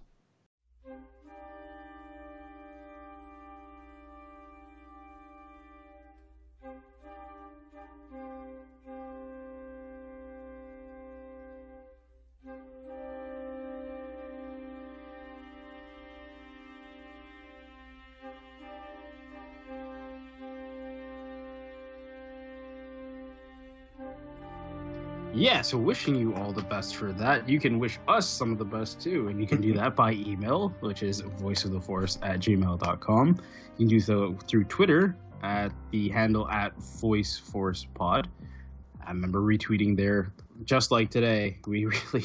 [25.36, 27.46] Yeah, so wishing you all the best for that.
[27.46, 30.12] You can wish us some of the best too, and you can do that by
[30.12, 33.28] email, which is voiceoftheforce at gmail.com.
[33.28, 38.24] You can do so through Twitter at the handle at voiceforcepod.
[39.06, 40.32] I remember retweeting there
[40.64, 41.58] just like today.
[41.66, 41.84] We
[42.14, 42.24] really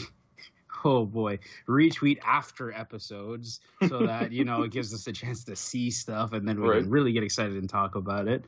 [0.86, 3.60] oh boy, retweet after episodes
[3.90, 6.70] so that you know it gives us a chance to see stuff and then we
[6.70, 6.82] Right.
[6.82, 8.46] can really get excited and talk about it.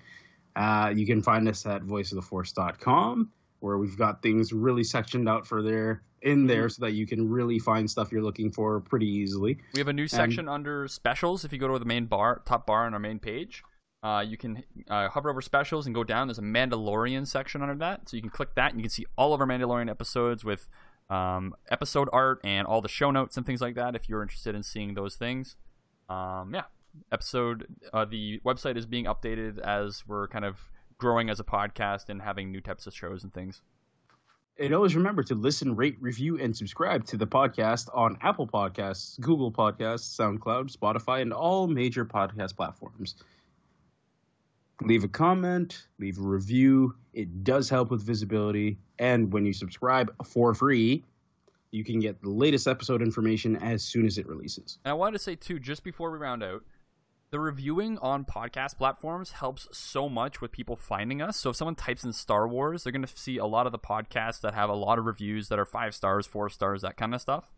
[0.56, 3.30] Uh, you can find us at voiceoftheforce.com
[3.64, 7.30] where we've got things really sectioned out for there in there so that you can
[7.30, 9.58] really find stuff you're looking for pretty easily.
[9.74, 11.46] We have a new section under specials.
[11.46, 13.64] If you go to the main bar, top bar on our main page,
[14.04, 16.28] uh, you can uh, hover over specials and go down.
[16.28, 19.06] There's a Mandalorian section under that, so you can click that and you can see
[19.18, 20.68] all of our Mandalorian episodes with
[21.10, 23.96] um, episode art and all the show notes and things like that.
[23.96, 25.56] If you're interested in seeing those things,
[26.10, 26.64] um, yeah,
[27.14, 30.70] episode uh, the website is being updated as we're kind of
[31.04, 33.62] growing as a podcast and having new types of shows and things.
[34.58, 39.20] And always remember to listen, rate, review, and subscribe to the podcast on Apple Podcasts,
[39.20, 43.16] Google Podcasts, SoundCloud, Spotify, and all major podcast platforms.
[44.82, 46.96] Leave a comment, leave a review.
[47.14, 48.78] It does help with visibility.
[48.98, 51.04] And when you subscribe for free,
[51.72, 54.78] you can get the latest episode information as soon as it releases.
[54.86, 56.64] And I wanted to say too, just before we round out,
[57.34, 61.36] the reviewing on podcast platforms helps so much with people finding us.
[61.36, 63.80] So if someone types in Star Wars, they're going to see a lot of the
[63.80, 67.16] podcasts that have a lot of reviews that are five stars, four stars, that kind
[67.16, 67.52] of stuff.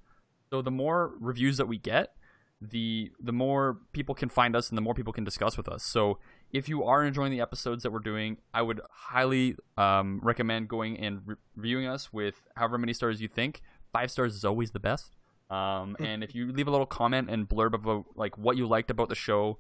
[0.50, 2.14] So the more reviews that we get,
[2.62, 5.84] the the more people can find us and the more people can discuss with us.
[5.84, 6.20] So
[6.54, 10.98] if you are enjoying the episodes that we're doing, I would highly um, recommend going
[11.02, 13.62] and re- reviewing us with however many stars you think.
[13.92, 15.18] Five stars is always the best.
[15.50, 18.90] Um, and if you leave a little comment and blurb about like what you liked
[18.90, 19.58] about the show,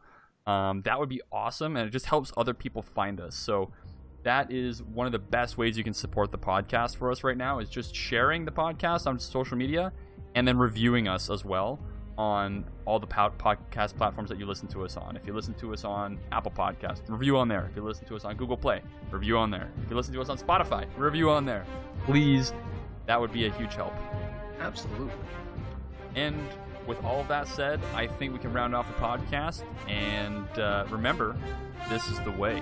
[0.47, 3.35] um, that would be awesome, and it just helps other people find us.
[3.35, 3.71] So
[4.23, 7.37] that is one of the best ways you can support the podcast for us right
[7.37, 9.91] now is just sharing the podcast on social media
[10.33, 11.79] and then reviewing us as well
[12.17, 15.15] on all the podcast platforms that you listen to us on.
[15.15, 17.67] If you listen to us on Apple Podcast, review on there.
[17.69, 18.81] If you listen to us on Google Play,
[19.11, 19.69] review on there.
[19.83, 21.65] If you listen to us on Spotify, review on there.
[22.05, 22.53] Please,
[23.05, 23.93] that would be a huge help.
[24.59, 25.13] Absolutely.
[26.15, 26.39] And
[26.87, 29.63] with all of that said, I think we can round off the podcast.
[29.87, 31.35] And uh, remember,
[31.89, 32.61] this is the way.